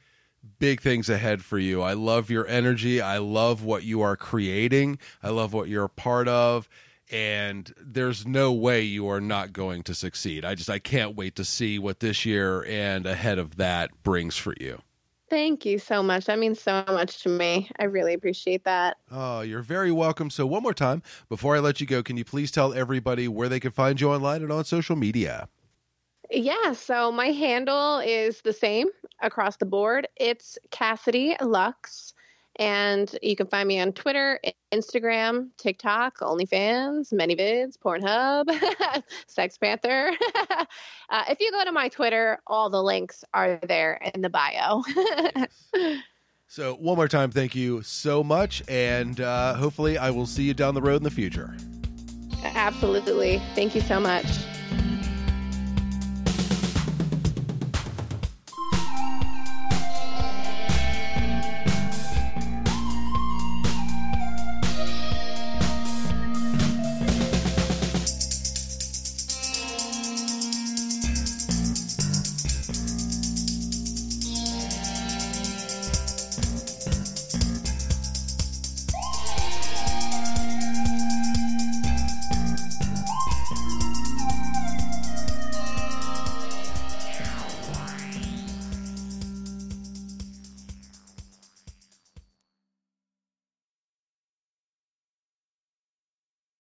[0.59, 1.83] big things ahead for you.
[1.83, 3.01] I love your energy.
[3.01, 4.99] I love what you are creating.
[5.23, 6.69] I love what you're a part of.
[7.11, 10.45] And there's no way you are not going to succeed.
[10.45, 14.37] I just I can't wait to see what this year and ahead of that brings
[14.37, 14.83] for you.
[15.31, 16.25] Thank you so much.
[16.27, 17.71] That means so much to me.
[17.79, 18.97] I really appreciate that.
[19.11, 20.31] Oh, you're very welcome.
[20.31, 23.49] So one more time, before I let you go, can you please tell everybody where
[23.49, 25.49] they can find you online and on social media?
[26.31, 28.89] Yeah, so my handle is the same
[29.21, 30.09] across the board.
[30.17, 32.13] It's Cassidy Luxe.
[32.59, 34.41] And you can find me on Twitter,
[34.73, 38.51] Instagram, TikTok, OnlyFans, ManyVids, Pornhub,
[39.27, 40.13] Sex Panther.
[41.11, 44.83] uh, if you go to my Twitter, all the links are there in the bio.
[46.51, 50.55] So one more time, thank you so much, and uh, hopefully I will see you
[50.55, 51.55] down the road in the future.
[52.43, 53.43] Absolutely.
[53.55, 54.25] Thank you so much.